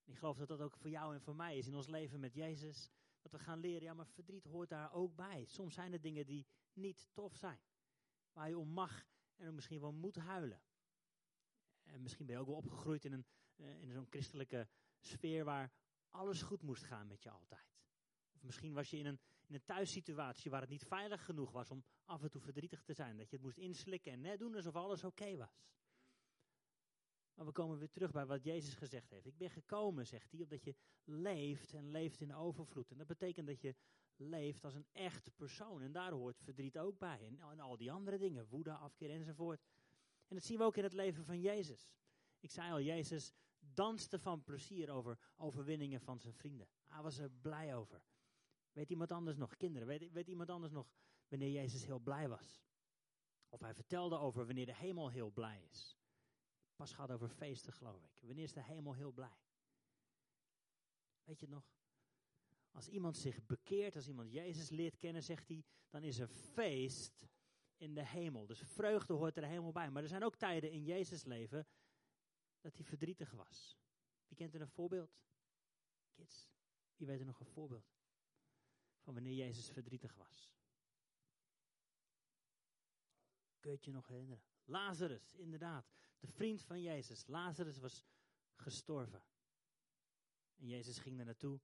Ik 0.05 0.17
geloof 0.17 0.37
dat 0.37 0.49
dat 0.49 0.61
ook 0.61 0.77
voor 0.77 0.91
jou 0.91 1.15
en 1.15 1.21
voor 1.21 1.37
mij 1.37 1.59
is 1.59 1.67
in 1.67 1.75
ons 1.75 1.87
leven 1.87 2.21
met 2.21 2.35
Jezus. 2.35 2.91
Dat 3.23 3.33
we 3.33 3.39
gaan 3.39 3.59
leren, 3.59 3.83
ja, 3.83 3.95
maar 3.95 4.07
verdriet 4.07 4.45
hoort 4.45 4.69
daar 4.69 4.93
ook 4.93 5.17
bij. 5.17 5.45
Soms 5.45 5.75
zijn 5.75 5.93
er 5.93 6.01
dingen 6.01 6.27
die 6.27 6.47
niet 6.73 7.09
tof 7.13 7.37
zijn. 7.37 7.61
Waar 8.33 8.49
je 8.49 8.59
om 8.59 8.69
mag 8.69 9.07
en 9.37 9.55
misschien 9.55 9.81
wel 9.81 9.93
moet 9.93 10.17
huilen. 10.17 10.63
En 11.93 12.03
misschien 12.03 12.27
ben 12.27 12.35
je 12.35 12.41
ook 12.41 12.47
wel 12.47 12.57
opgegroeid 12.57 13.05
in, 13.05 13.13
een, 13.13 13.25
uh, 13.57 13.83
in 13.83 13.91
zo'n 13.91 14.07
christelijke 14.11 14.69
sfeer 14.99 15.45
waar 15.45 15.73
alles 16.09 16.43
goed 16.43 16.63
moest 16.63 16.83
gaan 16.83 17.07
met 17.07 17.23
je 17.23 17.31
altijd. 17.31 17.79
Of 18.35 18.43
misschien 18.43 18.73
was 18.73 18.91
je 18.91 18.99
in 18.99 19.07
een, 19.07 19.21
in 19.47 19.55
een 19.55 19.65
thuissituatie 19.65 20.51
waar 20.51 20.61
het 20.61 20.71
niet 20.71 20.85
veilig 20.85 21.25
genoeg 21.25 21.53
was 21.53 21.71
om 21.71 21.85
af 22.05 22.23
en 22.23 22.31
toe 22.31 22.41
verdrietig 22.41 22.83
te 22.83 22.93
zijn. 22.93 23.17
Dat 23.17 23.31
je 23.31 23.37
het 23.37 23.45
moest 23.45 23.59
inslikken 23.59 24.13
en 24.13 24.21
net 24.21 24.39
doen 24.39 24.55
alsof 24.55 24.77
alles 24.77 25.05
oké 25.05 25.37
was. 25.37 25.63
Maar 27.35 27.47
we 27.47 27.53
komen 27.53 27.79
weer 27.79 27.91
terug 27.91 28.11
bij 28.11 28.27
wat 28.27 28.45
Jezus 28.45 28.75
gezegd 28.75 29.11
heeft. 29.11 29.27
Ik 29.27 29.37
ben 29.37 29.51
gekomen, 29.51 30.07
zegt 30.07 30.31
hij, 30.31 30.43
omdat 30.43 30.65
je 30.65 30.75
leeft 31.05 31.73
en 31.73 31.91
leeft 31.91 32.21
in 32.21 32.35
overvloed. 32.35 32.91
En 32.91 32.99
dat 32.99 33.07
betekent 33.07 33.47
dat 33.47 33.61
je 33.61 33.75
leeft 34.17 34.65
als 34.65 34.75
een 34.75 34.87
echt 34.93 35.31
persoon. 35.37 35.83
En 35.83 35.93
daar 35.93 36.13
hoort 36.13 36.41
verdriet 36.41 36.79
ook 36.79 36.99
bij. 36.99 37.27
En, 37.27 37.41
en 37.41 37.61
al 37.61 37.77
die 37.77 37.93
andere 37.93 38.19
dingen, 38.19 38.47
woede, 38.49 38.73
afkeer 38.73 39.11
enzovoort. 39.11 39.61
En 40.31 40.37
dat 40.37 40.45
zien 40.45 40.59
we 40.59 40.65
ook 40.65 40.77
in 40.77 40.83
het 40.83 40.93
leven 40.93 41.25
van 41.25 41.41
Jezus. 41.41 41.91
Ik 42.41 42.51
zei 42.51 42.73
al, 42.73 42.81
Jezus 42.81 43.33
danste 43.59 44.19
van 44.19 44.45
plezier 44.45 44.91
over 44.91 45.19
overwinningen 45.37 46.01
van 46.01 46.21
zijn 46.21 46.35
vrienden. 46.35 46.69
Hij 46.87 47.03
was 47.03 47.19
er 47.19 47.31
blij 47.31 47.77
over. 47.77 48.03
Weet 48.73 48.91
iemand 48.91 49.13
anders 49.13 49.37
nog, 49.37 49.57
kinderen, 49.57 49.89
weet, 49.89 50.13
weet 50.13 50.29
iemand 50.29 50.51
anders 50.51 50.73
nog 50.73 50.93
wanneer 51.29 51.51
Jezus 51.51 51.85
heel 51.85 51.99
blij 51.99 52.29
was? 52.29 52.63
Of 53.49 53.61
hij 53.61 53.75
vertelde 53.75 54.19
over 54.19 54.47
wanneer 54.47 54.67
de 54.67 54.75
hemel 54.75 55.09
heel 55.09 55.31
blij 55.31 55.67
is. 55.71 55.99
pas 56.77 56.93
gehad 56.93 57.11
over 57.11 57.29
feesten, 57.29 57.73
geloof 57.73 58.05
ik. 58.05 58.11
Wanneer 58.21 58.45
is 58.45 58.53
de 58.53 58.63
hemel 58.63 58.95
heel 58.95 59.13
blij? 59.13 59.39
Weet 61.25 61.41
je 61.41 61.47
het 61.47 61.55
nog? 61.55 61.75
Als 62.71 62.89
iemand 62.89 63.17
zich 63.17 63.47
bekeert, 63.47 63.97
als 63.97 64.09
iemand 64.09 64.33
Jezus 64.33 64.69
leert 64.69 64.99
kennen, 64.99 65.23
zegt 65.23 65.49
hij, 65.49 65.65
dan 65.89 66.03
is 66.03 66.19
er 66.19 66.29
feest 66.29 67.27
in 67.81 67.95
de 67.95 68.07
hemel. 68.07 68.47
Dus 68.47 68.61
vreugde 68.61 69.13
hoort 69.13 69.37
er 69.37 69.45
helemaal 69.45 69.73
bij. 69.73 69.91
Maar 69.91 70.03
er 70.03 70.09
zijn 70.09 70.25
ook 70.25 70.37
tijden 70.37 70.71
in 70.71 70.85
Jezus' 70.85 71.25
leven 71.25 71.67
dat 72.61 72.75
hij 72.75 72.85
verdrietig 72.85 73.31
was. 73.31 73.79
Wie 74.29 74.37
kent 74.37 74.55
er 74.55 74.61
een 74.61 74.69
voorbeeld? 74.69 75.19
Kids, 76.13 76.51
wie 76.97 77.07
weet 77.07 77.21
er 77.21 77.27
nog 77.27 77.41
een 77.41 77.47
voorbeeld 77.47 77.93
van 78.99 79.15
wanneer 79.15 79.33
Jezus 79.33 79.71
verdrietig 79.71 80.15
was? 80.15 80.51
Kun 83.59 83.71
je 83.71 83.77
het 83.77 83.85
je 83.85 83.93
nog 83.93 84.07
herinneren? 84.07 84.43
Lazarus, 84.65 85.35
inderdaad. 85.35 85.91
De 86.19 86.27
vriend 86.27 86.63
van 86.63 86.81
Jezus. 86.81 87.27
Lazarus 87.27 87.79
was 87.79 88.05
gestorven. 88.55 89.25
En 90.57 90.67
Jezus 90.67 90.99
ging 90.99 91.19
er 91.19 91.25
naartoe. 91.25 91.61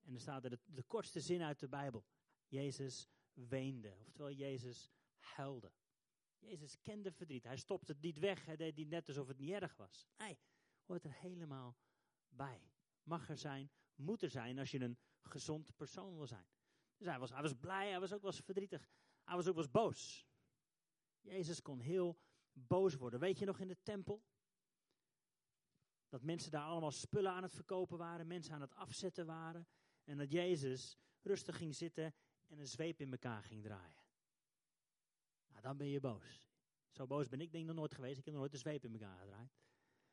En 0.00 0.14
er 0.14 0.20
staat 0.20 0.44
er 0.44 0.50
de, 0.50 0.58
de 0.64 0.82
kortste 0.82 1.20
zin 1.20 1.42
uit 1.42 1.58
de 1.58 1.68
Bijbel. 1.68 2.04
Jezus 2.46 3.08
weende. 3.32 3.96
Oftewel, 3.98 4.32
Jezus 4.32 4.90
huilde. 5.34 5.72
Jezus 6.38 6.80
kende 6.82 7.12
verdriet. 7.12 7.44
Hij 7.44 7.56
stopte 7.56 7.92
het 7.92 8.00
niet 8.00 8.18
weg. 8.18 8.44
Hij 8.44 8.56
deed 8.56 8.76
niet 8.76 8.88
net 8.88 9.08
alsof 9.08 9.28
het 9.28 9.38
niet 9.38 9.50
erg 9.50 9.76
was. 9.76 10.08
Nee, 10.16 10.38
hoort 10.84 11.04
er 11.04 11.14
helemaal 11.14 11.76
bij. 12.28 12.70
Mag 13.02 13.28
er 13.28 13.38
zijn, 13.38 13.70
moet 13.94 14.22
er 14.22 14.30
zijn 14.30 14.58
als 14.58 14.70
je 14.70 14.80
een 14.80 14.98
gezond 15.22 15.76
persoon 15.76 16.16
wil 16.16 16.26
zijn. 16.26 16.46
Dus 16.96 17.06
hij 17.06 17.18
was, 17.18 17.30
hij 17.30 17.42
was 17.42 17.54
blij, 17.54 17.90
hij 17.90 18.00
was 18.00 18.12
ook 18.12 18.22
wel 18.22 18.30
eens 18.30 18.40
verdrietig. 18.40 18.90
Hij 19.24 19.36
was 19.36 19.46
ook 19.46 19.54
wel 19.54 19.62
eens 19.62 19.72
boos. 19.72 20.26
Jezus 21.20 21.62
kon 21.62 21.80
heel 21.80 22.18
boos 22.52 22.94
worden. 22.94 23.20
Weet 23.20 23.38
je 23.38 23.44
nog 23.44 23.58
in 23.58 23.68
de 23.68 23.82
tempel? 23.82 24.22
Dat 26.08 26.22
mensen 26.22 26.50
daar 26.50 26.64
allemaal 26.64 26.90
spullen 26.90 27.32
aan 27.32 27.42
het 27.42 27.52
verkopen 27.52 27.98
waren, 27.98 28.26
mensen 28.26 28.54
aan 28.54 28.60
het 28.60 28.74
afzetten 28.74 29.26
waren. 29.26 29.68
En 30.04 30.16
dat 30.16 30.32
Jezus 30.32 30.98
rustig 31.22 31.56
ging 31.56 31.74
zitten 31.74 32.14
en 32.46 32.58
een 32.58 32.66
zweep 32.66 33.00
in 33.00 33.10
elkaar 33.10 33.42
ging 33.42 33.62
draaien. 33.62 34.07
Nou, 35.58 35.70
dan 35.70 35.76
ben 35.76 35.88
je 35.88 36.00
boos. 36.00 36.42
Zo 36.90 37.06
boos 37.06 37.28
ben 37.28 37.40
ik 37.40 37.52
denk 37.52 37.66
nog 37.66 37.76
nooit 37.76 37.94
geweest. 37.94 38.18
Ik 38.18 38.24
heb 38.24 38.34
nog 38.34 38.42
nooit 38.42 38.52
een 38.52 38.58
zweep 38.58 38.84
in 38.84 38.92
elkaar 38.92 39.18
gedraaid. 39.18 39.50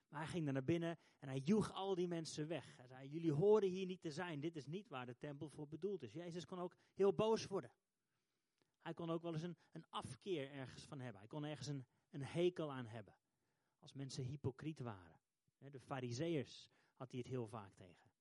Maar 0.07 0.21
hij 0.21 0.29
ging 0.29 0.43
daar 0.43 0.53
naar 0.53 0.63
binnen 0.63 0.97
en 1.19 1.27
hij 1.27 1.39
joeg 1.39 1.71
al 1.71 1.95
die 1.95 2.07
mensen 2.07 2.47
weg. 2.47 2.75
Hij 2.77 2.87
zei, 2.87 3.09
jullie 3.09 3.31
horen 3.31 3.69
hier 3.69 3.85
niet 3.85 4.01
te 4.01 4.11
zijn. 4.11 4.39
Dit 4.39 4.55
is 4.55 4.65
niet 4.65 4.89
waar 4.89 5.05
de 5.05 5.17
tempel 5.17 5.49
voor 5.49 5.67
bedoeld 5.67 6.03
is. 6.03 6.13
Jezus 6.13 6.45
kon 6.45 6.59
ook 6.59 6.75
heel 6.93 7.13
boos 7.13 7.45
worden. 7.45 7.71
Hij 8.81 8.93
kon 8.93 9.09
ook 9.09 9.21
wel 9.21 9.33
eens 9.33 9.43
een, 9.43 9.57
een 9.71 9.85
afkeer 9.89 10.51
ergens 10.51 10.83
van 10.83 10.99
hebben. 10.99 11.19
Hij 11.19 11.29
kon 11.29 11.43
ergens 11.43 11.67
een, 11.67 11.85
een 12.09 12.23
hekel 12.23 12.71
aan 12.71 12.87
hebben. 12.87 13.15
Als 13.79 13.93
mensen 13.93 14.23
hypocriet 14.23 14.79
waren. 14.79 15.19
De 15.57 15.79
fariseërs 15.79 16.69
had 16.95 17.11
hij 17.11 17.19
het 17.19 17.29
heel 17.29 17.47
vaak 17.47 17.73
tegen. 17.73 18.11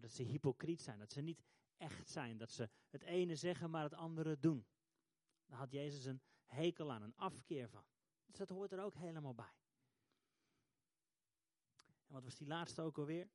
Dat 0.00 0.12
ze 0.12 0.22
hypocriet 0.22 0.82
zijn. 0.82 0.98
Dat 0.98 1.12
ze 1.12 1.20
niet 1.20 1.44
echt 1.76 2.08
zijn. 2.10 2.38
Dat 2.38 2.50
ze 2.50 2.68
het 2.90 3.02
ene 3.02 3.36
zeggen 3.36 3.70
maar 3.70 3.82
het 3.82 3.94
andere 3.94 4.38
doen. 4.38 4.66
Daar 5.46 5.58
had 5.58 5.72
Jezus 5.72 6.04
een 6.04 6.22
hekel 6.52 6.92
aan, 6.92 7.02
een 7.02 7.16
afkeer 7.16 7.68
van. 7.68 7.84
Dus 8.26 8.36
dat 8.36 8.48
hoort 8.48 8.72
er 8.72 8.82
ook 8.82 8.94
helemaal 8.94 9.34
bij. 9.34 9.54
En 12.06 12.12
wat 12.12 12.22
was 12.22 12.36
die 12.36 12.46
laatste 12.46 12.82
ook 12.82 12.98
alweer? 12.98 13.30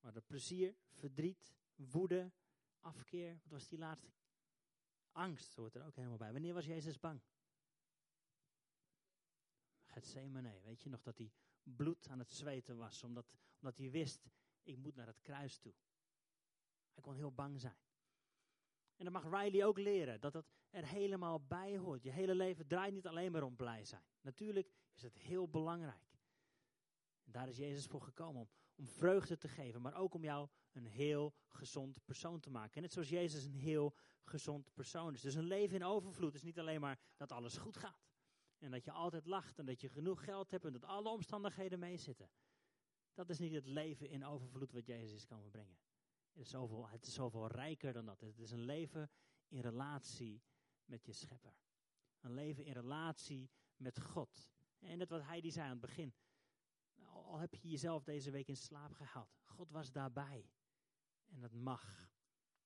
Maar 0.00 0.12
de 0.12 0.20
plezier, 0.20 0.76
verdriet, 0.92 1.54
woede, 1.74 2.32
afkeer. 2.80 3.38
Wat 3.42 3.52
was 3.52 3.68
die 3.68 3.78
laatste? 3.78 4.12
Angst 5.12 5.54
hoort 5.54 5.74
er 5.74 5.84
ook 5.86 5.96
helemaal 5.96 6.16
bij. 6.16 6.32
Wanneer 6.32 6.54
was 6.54 6.66
Jezus 6.66 6.98
bang? 6.98 7.20
Gethsemane. 9.86 10.60
Weet 10.60 10.82
je 10.82 10.88
nog 10.88 11.02
dat 11.02 11.18
hij 11.18 11.32
bloed 11.62 12.08
aan 12.08 12.18
het 12.18 12.32
zweten 12.32 12.76
was? 12.76 13.02
Omdat, 13.02 13.34
omdat 13.58 13.78
hij 13.78 13.90
wist, 13.90 14.28
ik 14.62 14.76
moet 14.76 14.94
naar 14.94 15.06
het 15.06 15.20
kruis 15.20 15.58
toe. 15.58 15.74
Hij 16.92 17.02
kon 17.02 17.14
heel 17.14 17.32
bang 17.32 17.60
zijn. 17.60 17.76
En 18.98 19.04
dat 19.04 19.12
mag 19.12 19.42
Riley 19.42 19.64
ook 19.64 19.78
leren, 19.78 20.20
dat 20.20 20.32
dat 20.32 20.50
er 20.70 20.86
helemaal 20.86 21.40
bij 21.40 21.76
hoort. 21.76 22.02
Je 22.02 22.10
hele 22.10 22.34
leven 22.34 22.66
draait 22.66 22.92
niet 22.92 23.06
alleen 23.06 23.32
maar 23.32 23.42
om 23.42 23.56
blij 23.56 23.84
zijn. 23.84 24.02
Natuurlijk 24.20 24.72
is 24.94 25.02
het 25.02 25.18
heel 25.18 25.48
belangrijk. 25.48 26.18
En 27.24 27.32
daar 27.32 27.48
is 27.48 27.56
Jezus 27.56 27.86
voor 27.86 28.00
gekomen, 28.00 28.40
om, 28.40 28.48
om 28.74 28.86
vreugde 28.88 29.36
te 29.36 29.48
geven, 29.48 29.82
maar 29.82 29.94
ook 29.94 30.14
om 30.14 30.24
jou 30.24 30.48
een 30.72 30.86
heel 30.86 31.34
gezond 31.48 32.04
persoon 32.04 32.40
te 32.40 32.50
maken. 32.50 32.82
net 32.82 32.92
zoals 32.92 33.08
Jezus 33.08 33.44
een 33.44 33.54
heel 33.54 33.94
gezond 34.24 34.74
persoon 34.74 35.14
is. 35.14 35.20
Dus 35.20 35.34
een 35.34 35.44
leven 35.46 35.76
in 35.76 35.84
overvloed 35.84 36.34
is 36.34 36.42
niet 36.42 36.58
alleen 36.58 36.80
maar 36.80 36.98
dat 37.16 37.32
alles 37.32 37.56
goed 37.56 37.76
gaat. 37.76 38.08
En 38.58 38.70
dat 38.70 38.84
je 38.84 38.92
altijd 38.92 39.26
lacht 39.26 39.58
en 39.58 39.66
dat 39.66 39.80
je 39.80 39.88
genoeg 39.88 40.24
geld 40.24 40.50
hebt 40.50 40.64
en 40.64 40.72
dat 40.72 40.84
alle 40.84 41.08
omstandigheden 41.08 41.78
meezitten. 41.78 42.30
Dat 43.14 43.30
is 43.30 43.38
niet 43.38 43.52
het 43.52 43.66
leven 43.66 44.08
in 44.08 44.24
overvloed 44.24 44.72
wat 44.72 44.86
Jezus 44.86 45.12
is 45.12 45.26
komen 45.26 45.50
brengen. 45.50 45.78
Het 46.38 46.46
is, 46.46 46.52
zoveel, 46.52 46.88
het 46.88 47.06
is 47.06 47.14
zoveel 47.14 47.46
rijker 47.46 47.92
dan 47.92 48.06
dat. 48.06 48.20
Het 48.20 48.38
is 48.38 48.50
een 48.50 48.64
leven 48.64 49.10
in 49.48 49.60
relatie 49.60 50.42
met 50.84 51.04
je 51.04 51.12
schepper. 51.12 51.54
Een 52.20 52.34
leven 52.34 52.64
in 52.64 52.72
relatie 52.72 53.50
met 53.76 54.00
God. 54.00 54.50
En 54.78 54.98
dat 54.98 55.08
wat 55.08 55.22
hij 55.22 55.40
die 55.40 55.50
zei 55.50 55.64
aan 55.64 55.70
het 55.70 55.80
begin. 55.80 56.14
Al 57.04 57.38
heb 57.38 57.54
je 57.54 57.68
jezelf 57.68 58.04
deze 58.04 58.30
week 58.30 58.48
in 58.48 58.56
slaap 58.56 58.92
gehaald. 58.92 59.38
God 59.44 59.70
was 59.70 59.92
daarbij. 59.92 60.50
En 61.26 61.40
dat 61.40 61.52
mag. 61.52 62.12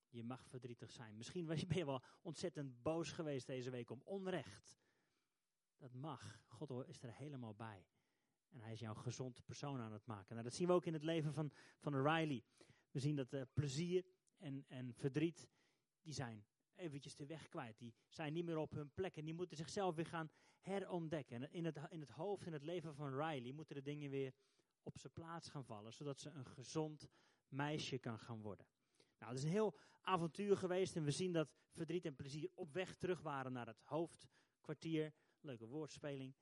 Je 0.08 0.24
mag 0.24 0.46
verdrietig 0.46 0.90
zijn. 0.90 1.16
Misschien 1.16 1.46
ben 1.46 1.76
je 1.76 1.84
wel 1.84 2.02
ontzettend 2.22 2.82
boos 2.82 3.12
geweest 3.12 3.46
deze 3.46 3.70
week 3.70 3.90
om 3.90 4.00
onrecht. 4.04 4.78
Dat 5.76 5.92
mag. 5.92 6.40
God 6.46 6.88
is 6.88 7.02
er 7.02 7.12
helemaal 7.12 7.54
bij. 7.54 7.86
En 8.48 8.60
hij 8.60 8.72
is 8.72 8.80
jouw 8.80 8.94
gezond 8.94 9.44
persoon 9.44 9.80
aan 9.80 9.92
het 9.92 10.06
maken. 10.06 10.34
Nou, 10.34 10.42
dat 10.48 10.54
zien 10.54 10.66
we 10.66 10.72
ook 10.72 10.86
in 10.86 10.92
het 10.92 11.02
leven 11.02 11.32
van, 11.32 11.52
van 11.78 11.94
Riley. 11.94 12.44
We 12.92 12.98
zien 12.98 13.16
dat 13.16 13.32
uh, 13.32 13.42
plezier 13.52 14.04
en, 14.38 14.64
en 14.68 14.94
verdriet, 14.94 15.48
die 16.02 16.14
zijn 16.14 16.44
eventjes 16.74 17.14
de 17.14 17.26
weg 17.26 17.48
kwijt. 17.48 17.78
Die 17.78 17.94
zijn 18.08 18.32
niet 18.32 18.44
meer 18.44 18.56
op 18.56 18.70
hun 18.72 18.92
plek 18.92 19.16
en 19.16 19.24
die 19.24 19.34
moeten 19.34 19.56
zichzelf 19.56 19.94
weer 19.94 20.06
gaan 20.06 20.30
herontdekken. 20.60 21.42
En 21.42 21.52
in 21.52 21.64
het, 21.64 21.78
in 21.90 22.00
het 22.00 22.10
hoofd, 22.10 22.46
in 22.46 22.52
het 22.52 22.62
leven 22.62 22.94
van 22.94 23.10
Riley, 23.10 23.52
moeten 23.52 23.74
de 23.74 23.82
dingen 23.82 24.10
weer 24.10 24.34
op 24.82 24.98
zijn 24.98 25.12
plaats 25.12 25.48
gaan 25.48 25.64
vallen. 25.64 25.92
Zodat 25.92 26.20
ze 26.20 26.30
een 26.30 26.46
gezond 26.46 27.08
meisje 27.48 27.98
kan 27.98 28.18
gaan 28.18 28.40
worden. 28.40 28.66
Nou, 29.18 29.32
het 29.32 29.42
is 29.42 29.44
een 29.44 29.54
heel 29.54 29.78
avontuur 30.00 30.56
geweest 30.56 30.96
en 30.96 31.04
we 31.04 31.10
zien 31.10 31.32
dat 31.32 31.48
verdriet 31.70 32.04
en 32.04 32.14
plezier 32.14 32.50
op 32.54 32.72
weg 32.72 32.96
terug 32.96 33.20
waren 33.20 33.52
naar 33.52 33.66
het 33.66 33.80
hoofdkwartier. 33.82 35.12
Leuke 35.40 35.66
woordspeling. 35.66 36.34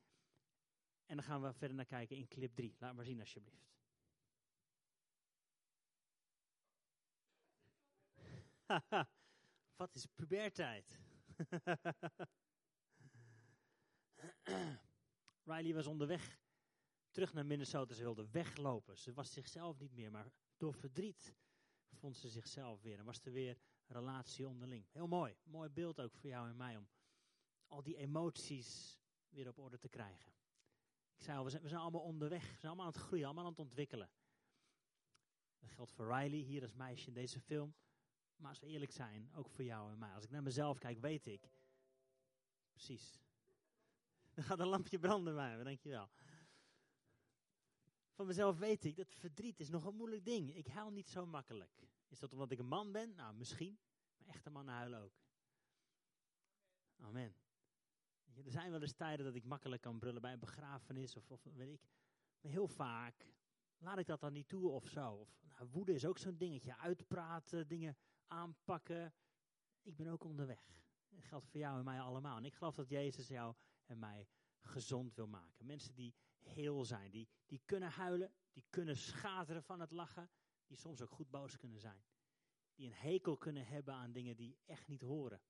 En 1.06 1.16
dan 1.16 1.24
gaan 1.24 1.42
we 1.42 1.52
verder 1.52 1.76
naar 1.76 1.86
kijken 1.86 2.16
in 2.16 2.28
clip 2.28 2.54
3. 2.54 2.76
Laat 2.78 2.94
maar 2.94 3.04
zien 3.04 3.20
alsjeblieft. 3.20 3.79
Wat 9.80 9.94
is 9.94 10.06
puberteit? 10.06 10.98
Riley 15.44 15.74
was 15.74 15.86
onderweg 15.86 16.38
terug 17.10 17.32
naar 17.32 17.46
Minnesota. 17.46 17.94
Ze 17.94 18.02
wilde 18.02 18.30
weglopen. 18.30 18.98
Ze 18.98 19.12
was 19.12 19.32
zichzelf 19.32 19.78
niet 19.78 19.92
meer, 19.92 20.10
maar 20.10 20.32
door 20.56 20.74
verdriet 20.74 21.34
vond 21.92 22.16
ze 22.16 22.28
zichzelf 22.28 22.82
weer. 22.82 22.98
En 22.98 23.04
was 23.04 23.20
er 23.24 23.32
weer 23.32 23.58
relatie 23.86 24.48
onderling. 24.48 24.86
Heel 24.92 25.06
mooi. 25.06 25.36
Mooi 25.42 25.68
beeld 25.68 26.00
ook 26.00 26.14
voor 26.14 26.30
jou 26.30 26.48
en 26.48 26.56
mij 26.56 26.76
om 26.76 26.88
al 27.66 27.82
die 27.82 27.96
emoties 27.96 29.00
weer 29.28 29.48
op 29.48 29.58
orde 29.58 29.78
te 29.78 29.88
krijgen. 29.88 30.32
Ik 31.16 31.22
zei 31.22 31.38
al, 31.38 31.44
we 31.44 31.50
zijn, 31.50 31.62
we 31.62 31.68
zijn 31.68 31.80
allemaal 31.80 32.02
onderweg. 32.02 32.42
We 32.42 32.58
zijn 32.58 32.66
allemaal 32.66 32.86
aan 32.86 32.92
het 32.92 33.02
groeien, 33.02 33.24
allemaal 33.24 33.44
aan 33.44 33.50
het 33.50 33.60
ontwikkelen. 33.60 34.10
Dat 35.58 35.70
geldt 35.70 35.92
voor 35.92 36.06
Riley 36.06 36.38
hier 36.38 36.62
als 36.62 36.72
meisje 36.72 37.06
in 37.06 37.14
deze 37.14 37.40
film. 37.40 37.74
Maar 38.40 38.48
als 38.48 38.60
we 38.60 38.66
eerlijk 38.66 38.92
zijn, 38.92 39.30
ook 39.34 39.48
voor 39.48 39.64
jou 39.64 39.92
en 39.92 39.98
mij. 39.98 40.14
Als 40.14 40.24
ik 40.24 40.30
naar 40.30 40.42
mezelf 40.42 40.78
kijk, 40.78 41.00
weet 41.00 41.26
ik. 41.26 41.52
Precies. 42.70 43.20
Dan 44.34 44.44
gaat 44.44 44.60
een 44.60 44.66
lampje 44.66 44.98
branden 44.98 45.34
bij 45.34 45.56
me, 45.56 45.64
dankjewel. 45.64 46.10
Van 48.10 48.26
mezelf 48.26 48.58
weet 48.58 48.84
ik 48.84 48.96
dat 48.96 49.14
verdriet 49.14 49.60
is 49.60 49.68
nog 49.68 49.84
een 49.84 49.96
moeilijk 49.96 50.24
ding. 50.24 50.54
Ik 50.54 50.66
huil 50.66 50.90
niet 50.90 51.08
zo 51.08 51.26
makkelijk. 51.26 51.88
Is 52.08 52.18
dat 52.18 52.32
omdat 52.32 52.50
ik 52.50 52.58
een 52.58 52.66
man 52.66 52.92
ben? 52.92 53.14
Nou, 53.14 53.34
misschien. 53.34 53.78
Maar 54.16 54.28
echte 54.28 54.50
mannen 54.50 54.74
huilen 54.74 55.00
ook. 55.02 55.18
Amen. 56.96 57.34
Er 58.44 58.50
zijn 58.50 58.70
wel 58.70 58.80
eens 58.80 58.92
tijden 58.92 59.24
dat 59.24 59.34
ik 59.34 59.44
makkelijk 59.44 59.82
kan 59.82 59.98
brullen 59.98 60.22
bij 60.22 60.32
een 60.32 60.38
begrafenis 60.38 61.16
of, 61.16 61.30
of 61.30 61.44
weet 61.44 61.72
ik. 61.72 61.88
Maar 62.40 62.52
heel 62.52 62.68
vaak 62.68 63.26
laat 63.78 63.98
ik 63.98 64.06
dat 64.06 64.20
dan 64.20 64.32
niet 64.32 64.48
toe 64.48 64.68
of 64.68 64.88
zo. 64.88 65.12
Of, 65.12 65.42
nou, 65.42 65.68
woede 65.70 65.94
is 65.94 66.04
ook 66.04 66.18
zo'n 66.18 66.36
dingetje. 66.36 66.76
Uitpraten, 66.76 67.68
dingen 67.68 67.96
aanpakken. 68.30 69.14
Ik 69.82 69.96
ben 69.96 70.06
ook 70.06 70.24
onderweg. 70.24 70.82
Dat 71.08 71.24
geldt 71.24 71.46
voor 71.46 71.60
jou 71.60 71.78
en 71.78 71.84
mij 71.84 72.00
allemaal. 72.00 72.36
En 72.36 72.44
ik 72.44 72.54
geloof 72.54 72.74
dat 72.74 72.88
Jezus 72.88 73.28
jou 73.28 73.54
en 73.84 73.98
mij 73.98 74.28
gezond 74.60 75.14
wil 75.14 75.26
maken. 75.26 75.66
Mensen 75.66 75.94
die 75.94 76.14
heel 76.38 76.84
zijn, 76.84 77.10
die, 77.10 77.28
die 77.46 77.62
kunnen 77.64 77.90
huilen, 77.90 78.32
die 78.52 78.64
kunnen 78.70 78.96
schateren 78.96 79.62
van 79.62 79.80
het 79.80 79.90
lachen, 79.90 80.30
die 80.66 80.76
soms 80.76 81.02
ook 81.02 81.10
goed 81.10 81.30
boos 81.30 81.56
kunnen 81.56 81.80
zijn. 81.80 82.04
Die 82.74 82.86
een 82.86 82.94
hekel 82.94 83.36
kunnen 83.36 83.66
hebben 83.66 83.94
aan 83.94 84.12
dingen 84.12 84.36
die 84.36 84.58
echt 84.64 84.88
niet 84.88 85.00
horen. 85.00 85.42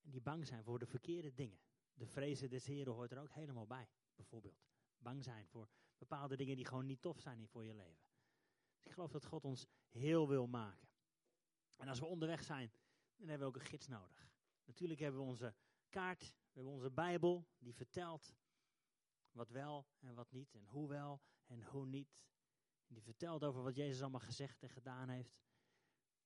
En 0.00 0.10
die 0.10 0.20
bang 0.20 0.46
zijn 0.46 0.64
voor 0.64 0.78
de 0.78 0.86
verkeerde 0.86 1.34
dingen. 1.34 1.60
De 1.94 2.06
vrezen 2.06 2.50
des 2.50 2.66
Heren 2.66 2.92
hoort 2.92 3.12
er 3.12 3.20
ook 3.20 3.30
helemaal 3.30 3.66
bij, 3.66 3.88
bijvoorbeeld. 4.14 4.64
bang 4.98 5.24
zijn 5.24 5.46
voor 5.46 5.68
bepaalde 5.98 6.36
dingen 6.36 6.56
die 6.56 6.66
gewoon 6.66 6.86
niet 6.86 7.02
tof 7.02 7.20
zijn 7.20 7.48
voor 7.48 7.64
je 7.64 7.74
leven. 7.74 8.06
Dus 8.76 8.86
ik 8.86 8.92
geloof 8.92 9.10
dat 9.10 9.24
God 9.24 9.44
ons 9.44 9.66
heel 9.88 10.28
wil 10.28 10.46
maken. 10.46 10.88
En 11.76 11.88
als 11.88 11.98
we 11.98 12.06
onderweg 12.06 12.42
zijn, 12.42 12.72
dan 13.16 13.28
hebben 13.28 13.48
we 13.48 13.54
ook 13.54 13.60
een 13.60 13.68
gids 13.68 13.86
nodig. 13.86 14.30
Natuurlijk 14.64 15.00
hebben 15.00 15.20
we 15.20 15.26
onze 15.26 15.54
kaart, 15.88 16.20
we 16.20 16.52
hebben 16.52 16.72
onze 16.72 16.90
Bijbel, 16.90 17.48
die 17.58 17.74
vertelt 17.74 18.34
wat 19.30 19.50
wel 19.50 19.86
en 19.98 20.14
wat 20.14 20.32
niet, 20.32 20.54
en 20.54 20.64
hoe 20.64 20.88
wel 20.88 21.22
en 21.46 21.62
hoe 21.62 21.86
niet. 21.86 22.26
Die 22.86 23.02
vertelt 23.02 23.44
over 23.44 23.62
wat 23.62 23.76
Jezus 23.76 24.00
allemaal 24.00 24.20
gezegd 24.20 24.62
en 24.62 24.68
gedaan 24.68 25.08
heeft. 25.08 25.40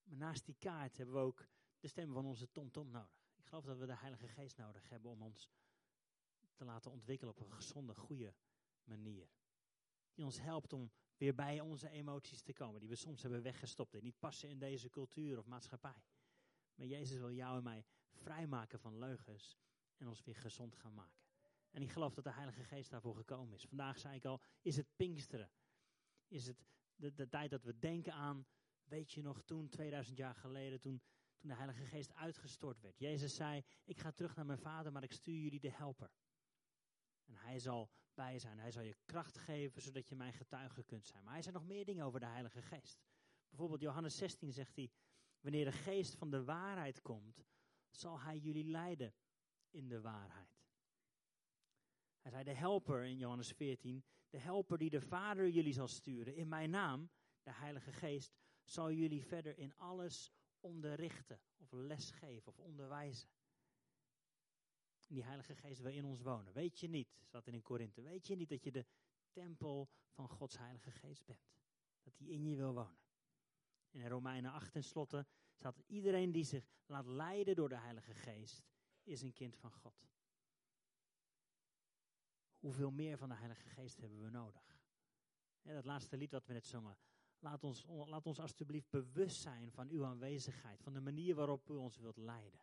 Maar 0.02 0.16
naast 0.16 0.44
die 0.44 0.56
kaart 0.58 0.96
hebben 0.96 1.14
we 1.14 1.20
ook 1.20 1.46
de 1.80 1.88
stem 1.88 2.12
van 2.12 2.26
onze 2.26 2.50
TomTom 2.50 2.90
nodig. 2.90 3.28
Ik 3.36 3.46
geloof 3.46 3.64
dat 3.64 3.78
we 3.78 3.86
de 3.86 3.96
Heilige 3.96 4.28
Geest 4.28 4.56
nodig 4.56 4.88
hebben 4.88 5.10
om 5.10 5.22
ons 5.22 5.50
te 6.54 6.64
laten 6.64 6.90
ontwikkelen 6.90 7.34
op 7.34 7.40
een 7.40 7.52
gezonde, 7.52 7.94
goede 7.94 8.34
manier. 8.84 9.30
Die 10.14 10.24
ons 10.24 10.40
helpt 10.40 10.72
om 10.72 10.92
weer 11.20 11.34
bij 11.34 11.60
onze 11.60 11.90
emoties 11.90 12.42
te 12.42 12.52
komen, 12.52 12.80
die 12.80 12.88
we 12.88 12.94
soms 12.94 13.22
hebben 13.22 13.42
weggestopt 13.42 13.94
en 13.94 14.02
niet 14.02 14.18
passen 14.18 14.48
in 14.48 14.58
deze 14.58 14.90
cultuur 14.90 15.38
of 15.38 15.46
maatschappij. 15.46 16.02
Maar 16.74 16.86
Jezus 16.86 17.18
wil 17.18 17.32
jou 17.32 17.56
en 17.56 17.62
mij 17.62 17.84
vrijmaken 18.10 18.78
van 18.78 18.98
leugens 18.98 19.56
en 19.96 20.08
ons 20.08 20.24
weer 20.24 20.36
gezond 20.36 20.76
gaan 20.76 20.94
maken. 20.94 21.24
En 21.70 21.82
ik 21.82 21.90
geloof 21.90 22.14
dat 22.14 22.24
de 22.24 22.32
Heilige 22.32 22.64
Geest 22.64 22.90
daarvoor 22.90 23.14
gekomen 23.14 23.54
is. 23.54 23.64
Vandaag 23.64 23.98
zei 23.98 24.16
ik 24.16 24.24
al, 24.24 24.40
is 24.60 24.76
het 24.76 24.86
Pinksteren? 24.96 25.50
Is 26.28 26.46
het 26.46 26.64
de, 26.94 27.14
de 27.14 27.28
tijd 27.28 27.50
dat 27.50 27.64
we 27.64 27.78
denken 27.78 28.12
aan, 28.12 28.46
weet 28.84 29.12
je 29.12 29.22
nog, 29.22 29.42
toen, 29.42 29.68
2000 29.68 30.16
jaar 30.16 30.34
geleden, 30.34 30.80
toen, 30.80 31.02
toen 31.36 31.48
de 31.48 31.56
Heilige 31.56 31.84
Geest 31.84 32.14
uitgestort 32.14 32.80
werd. 32.80 32.98
Jezus 32.98 33.34
zei, 33.34 33.64
ik 33.84 33.98
ga 33.98 34.12
terug 34.12 34.36
naar 34.36 34.46
mijn 34.46 34.58
Vader, 34.58 34.92
maar 34.92 35.02
ik 35.02 35.12
stuur 35.12 35.38
jullie 35.38 35.60
de 35.60 35.70
helper. 35.70 36.10
En 37.24 37.34
hij 37.36 37.58
zal 37.58 37.90
zijn, 38.36 38.58
hij 38.58 38.70
zal 38.70 38.82
je 38.82 38.96
kracht 39.04 39.38
geven, 39.38 39.82
zodat 39.82 40.08
je 40.08 40.16
mijn 40.16 40.32
getuige 40.32 40.82
kunt 40.82 41.06
zijn. 41.06 41.24
Maar 41.24 41.32
hij 41.32 41.42
zei 41.42 41.54
nog 41.54 41.66
meer 41.66 41.84
dingen 41.84 42.04
over 42.04 42.20
de 42.20 42.26
Heilige 42.26 42.62
Geest. 42.62 43.02
Bijvoorbeeld 43.48 43.80
Johannes 43.80 44.16
16 44.16 44.52
zegt 44.52 44.76
hij, 44.76 44.90
wanneer 45.40 45.64
de 45.64 45.72
Geest 45.72 46.14
van 46.14 46.30
de 46.30 46.44
waarheid 46.44 47.02
komt, 47.02 47.44
zal 47.90 48.20
hij 48.20 48.38
jullie 48.38 48.64
leiden 48.64 49.14
in 49.70 49.88
de 49.88 50.00
waarheid. 50.00 50.58
Hij 52.20 52.30
zei, 52.30 52.44
de 52.44 52.54
helper 52.54 53.04
in 53.04 53.16
Johannes 53.16 53.52
14, 53.52 54.04
de 54.30 54.38
helper 54.38 54.78
die 54.78 54.90
de 54.90 55.00
Vader 55.00 55.48
jullie 55.48 55.72
zal 55.72 55.88
sturen 55.88 56.34
in 56.34 56.48
mijn 56.48 56.70
naam, 56.70 57.10
de 57.42 57.52
Heilige 57.52 57.92
Geest, 57.92 58.36
zal 58.62 58.92
jullie 58.92 59.24
verder 59.24 59.58
in 59.58 59.76
alles 59.76 60.32
onderrichten 60.60 61.40
of 61.56 61.72
lesgeven 61.72 62.46
of 62.46 62.58
onderwijzen. 62.58 63.28
Die 65.10 65.24
Heilige 65.24 65.54
Geest 65.54 65.80
wil 65.80 65.92
in 65.92 66.04
ons 66.04 66.22
wonen. 66.22 66.52
Weet 66.52 66.78
je 66.78 66.88
niet, 66.88 67.08
staat 67.22 67.46
in 67.46 67.62
Korinthe, 67.62 68.02
weet 68.02 68.26
je 68.26 68.36
niet 68.36 68.48
dat 68.48 68.62
je 68.62 68.72
de 68.72 68.86
tempel 69.30 69.88
van 70.10 70.28
Gods 70.28 70.58
Heilige 70.58 70.90
Geest 70.90 71.24
bent? 71.24 71.50
Dat 72.02 72.18
hij 72.18 72.26
in 72.26 72.44
je 72.44 72.56
wil 72.56 72.74
wonen. 72.74 72.98
In 73.90 74.08
Romeinen 74.08 74.52
8 74.52 74.72
tenslotte 74.72 75.26
staat 75.52 75.82
iedereen 75.86 76.32
die 76.32 76.44
zich 76.44 76.68
laat 76.86 77.06
leiden 77.06 77.54
door 77.54 77.68
de 77.68 77.78
Heilige 77.78 78.14
Geest, 78.14 78.64
is 79.02 79.22
een 79.22 79.32
kind 79.32 79.56
van 79.56 79.72
God. 79.72 80.08
Hoeveel 82.58 82.90
meer 82.90 83.18
van 83.18 83.28
de 83.28 83.34
Heilige 83.34 83.68
Geest 83.68 84.00
hebben 84.00 84.22
we 84.22 84.30
nodig? 84.30 84.78
Dat 85.62 85.84
laatste 85.84 86.16
lied 86.16 86.30
wat 86.30 86.46
we 86.46 86.52
net 86.52 86.66
zongen. 86.66 86.98
Laat 87.38 87.64
ons, 87.64 87.84
laat 87.86 88.26
ons 88.26 88.38
alstublieft 88.38 88.90
bewust 88.90 89.40
zijn 89.40 89.72
van 89.72 89.88
uw 89.88 90.04
aanwezigheid, 90.04 90.82
van 90.82 90.92
de 90.92 91.00
manier 91.00 91.34
waarop 91.34 91.68
u 91.68 91.74
ons 91.74 91.96
wilt 91.96 92.16
leiden. 92.16 92.60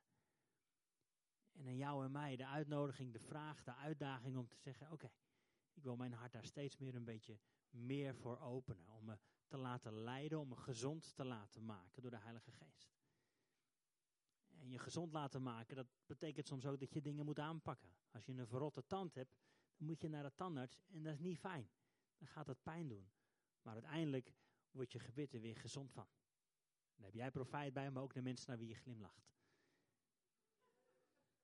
En 1.58 1.68
aan 1.68 1.78
jou 1.78 2.06
en 2.06 2.12
mij 2.12 2.36
de 2.36 2.46
uitnodiging, 2.46 3.14
de 3.14 3.20
vraag, 3.20 3.64
de 3.64 3.76
uitdaging 3.76 4.38
om 4.38 4.48
te 4.48 4.58
zeggen: 4.58 4.92
Oké, 4.92 5.12
ik 5.74 5.84
wil 5.84 5.96
mijn 5.96 6.14
hart 6.14 6.32
daar 6.32 6.46
steeds 6.46 6.78
meer 6.78 6.96
een 6.96 7.06
beetje 7.06 7.40
meer 7.70 8.16
voor 8.16 8.40
openen. 8.40 8.88
Om 8.88 9.06
me 9.06 9.18
te 9.48 9.58
laten 9.58 9.94
leiden, 9.94 10.40
om 10.40 10.48
me 10.48 10.56
gezond 10.56 11.16
te 11.16 11.26
laten 11.26 11.66
maken 11.66 12.02
door 12.02 12.12
de 12.12 12.18
Heilige 12.18 12.52
Geest. 12.52 12.96
En 14.60 14.70
je 14.70 14.80
gezond 14.80 15.12
laten 15.12 15.44
maken, 15.44 15.76
dat 15.76 15.88
betekent 16.06 16.48
soms 16.48 16.66
ook 16.66 16.80
dat 16.80 16.94
je 16.94 17.02
dingen 17.02 17.26
moet 17.26 17.40
aanpakken. 17.40 17.96
Als 18.12 18.26
je 18.26 18.34
een 18.34 18.48
verrotte 18.48 18.86
tand 18.88 19.16
hebt, 19.16 19.38
dan 19.76 19.88
moet 19.88 20.02
je 20.02 20.10
naar 20.10 20.24
de 20.24 20.36
tandarts 20.36 20.84
en 20.88 21.04
dat 21.04 21.14
is 21.14 21.20
niet 21.20 21.40
fijn. 21.40 21.70
Dan 22.18 22.28
gaat 22.28 22.46
dat 22.46 22.64
pijn 22.64 22.88
doen. 22.88 23.10
Maar 23.62 23.74
uiteindelijk 23.74 24.34
wordt 24.72 24.92
je 24.92 25.00
gebit 25.00 25.34
er 25.34 25.42
weer 25.42 25.56
gezond 25.56 25.92
van. 25.92 26.08
Dan 26.96 27.06
heb 27.06 27.14
jij 27.14 27.32
profijt 27.32 27.74
bij, 27.74 27.92
maar 27.92 28.04
ook 28.04 28.14
de 28.14 28.22
mensen 28.22 28.50
naar 28.50 28.58
wie 28.58 28.68
je 28.68 28.76
glimlacht. 28.76 29.37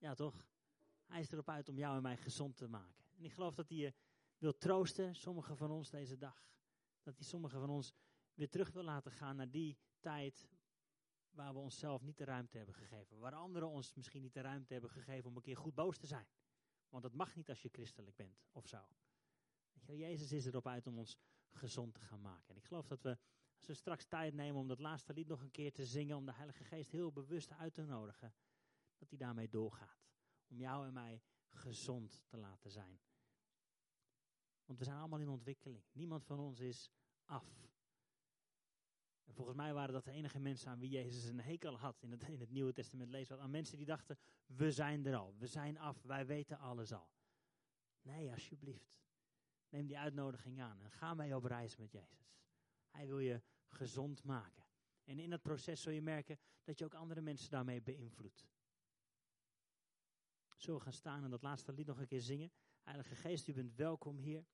Ja, 0.03 0.13
toch? 0.13 0.45
Hij 1.05 1.19
is 1.19 1.31
erop 1.31 1.49
uit 1.49 1.69
om 1.69 1.77
jou 1.77 1.95
en 1.95 2.01
mij 2.01 2.17
gezond 2.17 2.57
te 2.57 2.67
maken. 2.67 3.05
En 3.17 3.23
ik 3.23 3.33
geloof 3.33 3.55
dat 3.55 3.69
hij 3.69 3.77
je 3.77 3.93
wil 4.37 4.57
troosten, 4.57 5.15
sommigen 5.15 5.57
van 5.57 5.71
ons 5.71 5.89
deze 5.89 6.17
dag. 6.17 6.45
Dat 7.03 7.17
hij 7.17 7.25
sommigen 7.25 7.59
van 7.59 7.69
ons 7.69 7.93
weer 8.33 8.49
terug 8.49 8.71
wil 8.71 8.83
laten 8.83 9.11
gaan 9.11 9.35
naar 9.35 9.49
die 9.49 9.77
tijd 9.99 10.47
waar 11.29 11.53
we 11.53 11.59
onszelf 11.59 12.01
niet 12.01 12.17
de 12.17 12.23
ruimte 12.23 12.57
hebben 12.57 12.75
gegeven. 12.75 13.19
Waar 13.19 13.33
anderen 13.33 13.69
ons 13.69 13.93
misschien 13.93 14.21
niet 14.21 14.33
de 14.33 14.41
ruimte 14.41 14.73
hebben 14.73 14.91
gegeven 14.91 15.29
om 15.29 15.35
een 15.35 15.41
keer 15.41 15.57
goed 15.57 15.75
boos 15.75 15.97
te 15.97 16.07
zijn. 16.07 16.27
Want 16.89 17.03
dat 17.03 17.13
mag 17.13 17.35
niet 17.35 17.49
als 17.49 17.61
je 17.61 17.69
christelijk 17.71 18.15
bent 18.15 18.45
of 18.51 18.67
zo. 18.67 18.87
Jezus 19.85 20.31
is 20.31 20.45
erop 20.45 20.67
uit 20.67 20.87
om 20.87 20.97
ons 20.97 21.17
gezond 21.51 21.93
te 21.93 22.01
gaan 22.01 22.21
maken. 22.21 22.49
En 22.49 22.55
ik 22.55 22.65
geloof 22.65 22.87
dat 22.87 23.01
we, 23.01 23.17
als 23.55 23.65
we 23.65 23.73
straks 23.73 24.05
tijd 24.05 24.33
nemen 24.33 24.61
om 24.61 24.67
dat 24.67 24.79
laatste 24.79 25.13
lied 25.13 25.27
nog 25.27 25.41
een 25.41 25.51
keer 25.51 25.73
te 25.73 25.85
zingen, 25.85 26.17
om 26.17 26.25
de 26.25 26.33
Heilige 26.33 26.63
Geest 26.63 26.91
heel 26.91 27.11
bewust 27.11 27.51
uit 27.51 27.73
te 27.73 27.83
nodigen, 27.83 28.33
dat 28.97 29.09
hij 29.09 29.17
daarmee 29.17 29.49
doorgaat. 29.49 30.07
Om 30.47 30.57
jou 30.57 30.87
en 30.87 30.93
mij 30.93 31.21
gezond 31.49 32.21
te 32.25 32.37
laten 32.37 32.71
zijn. 32.71 32.99
Want 34.65 34.79
we 34.79 34.85
zijn 34.85 34.97
allemaal 34.97 35.19
in 35.19 35.29
ontwikkeling. 35.29 35.83
Niemand 35.91 36.25
van 36.25 36.39
ons 36.39 36.59
is 36.59 36.91
af. 37.25 37.71
En 39.23 39.33
volgens 39.33 39.57
mij 39.57 39.73
waren 39.73 39.93
dat 39.93 40.05
de 40.05 40.11
enige 40.11 40.39
mensen 40.39 40.71
aan 40.71 40.79
wie 40.79 40.89
Jezus 40.89 41.23
een 41.23 41.39
hekel 41.41 41.77
had 41.77 42.01
in 42.01 42.11
het, 42.11 42.23
in 42.23 42.39
het 42.39 42.51
Nieuwe 42.51 42.73
Testament 42.73 43.09
lezen. 43.09 43.39
Aan 43.39 43.51
mensen 43.51 43.77
die 43.77 43.85
dachten, 43.85 44.17
we 44.45 44.71
zijn 44.71 45.05
er 45.05 45.15
al, 45.15 45.35
we 45.37 45.47
zijn 45.47 45.77
af, 45.77 46.01
wij 46.01 46.25
weten 46.25 46.59
alles 46.59 46.93
al. 46.93 47.11
Nee, 48.01 48.31
alsjeblieft. 48.31 49.01
Neem 49.69 49.87
die 49.87 49.97
uitnodiging 49.97 50.61
aan 50.61 50.81
en 50.81 50.91
ga 50.91 51.13
mee 51.13 51.35
op 51.35 51.43
reis 51.43 51.75
met 51.77 51.91
Jezus. 51.91 52.37
Hij 52.89 53.07
wil 53.07 53.19
je 53.19 53.41
gezond 53.67 54.23
maken. 54.23 54.65
En 55.03 55.19
in 55.19 55.29
dat 55.29 55.41
proces 55.41 55.81
zul 55.81 55.91
je 55.91 56.01
merken 56.01 56.39
dat 56.63 56.79
je 56.79 56.85
ook 56.85 56.93
andere 56.93 57.21
mensen 57.21 57.49
daarmee 57.49 57.81
beïnvloedt. 57.81 58.47
We 60.71 60.79
gaan 60.79 60.93
staan 60.93 61.23
en 61.23 61.29
dat 61.29 61.41
laatste 61.41 61.73
lied 61.73 61.87
nog 61.87 61.99
een 61.99 62.07
keer 62.07 62.21
zingen? 62.21 62.51
Heilige 62.81 63.15
Geest, 63.15 63.47
u 63.47 63.53
bent 63.53 63.75
welkom 63.75 64.17
hier. 64.17 64.45